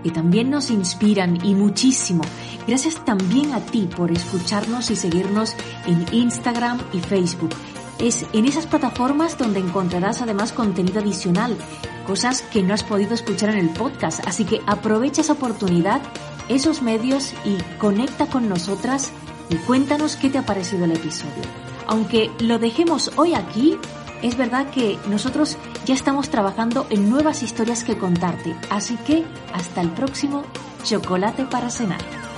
que 0.03 0.11
también 0.11 0.51
nos 0.51 0.71
inspiran 0.71 1.43
y 1.43 1.55
muchísimo. 1.55 2.23
Gracias 2.69 3.03
también 3.07 3.55
a 3.55 3.61
ti 3.61 3.89
por 3.97 4.11
escucharnos 4.11 4.91
y 4.91 4.97
seguirnos 4.97 5.57
en 5.87 6.05
Instagram 6.13 6.79
y 6.93 6.99
Facebook. 6.99 7.55
Es 8.03 8.27
en 8.33 8.47
esas 8.47 8.67
plataformas 8.67 9.39
donde 9.39 9.61
encontrarás 9.61 10.23
además 10.23 10.53
contenido 10.53 11.01
adicional, 11.01 11.57
cosas 12.05 12.43
que 12.43 12.61
no 12.61 12.75
has 12.75 12.83
podido 12.83 13.15
escuchar 13.15 13.51
en 13.51 13.59
el 13.59 13.71
podcast. 13.71 14.27
Así 14.27 14.45
que 14.45 14.61
aprovecha 14.67 15.21
esa 15.21 15.35
oportunidad, 15.35 16.03
esos 16.49 16.83
medios 16.83 17.33
y 17.45 17.57
conecta 17.79 18.27
con 18.27 18.49
nosotras 18.49 19.13
y 19.49 19.55
cuéntanos 19.55 20.17
qué 20.17 20.31
te 20.31 20.39
ha 20.39 20.45
parecido 20.45 20.85
el 20.85 20.93
episodio. 20.93 21.45
Aunque 21.87 22.33
lo 22.41 22.59
dejemos 22.59 23.13
hoy 23.17 23.35
aquí, 23.35 23.79
es 24.21 24.37
verdad 24.37 24.69
que 24.71 24.99
nosotros 25.09 25.57
ya 25.85 25.95
estamos 25.95 26.29
trabajando 26.29 26.89
en 26.91 27.09
nuevas 27.09 27.45
historias 27.45 27.85
que 27.85 27.97
contarte, 27.97 28.57
así 28.69 28.97
que 29.07 29.25
hasta 29.53 29.81
el 29.81 29.91
próximo 29.91 30.43
chocolate 30.83 31.45
para 31.45 31.71
cenar. 31.71 32.32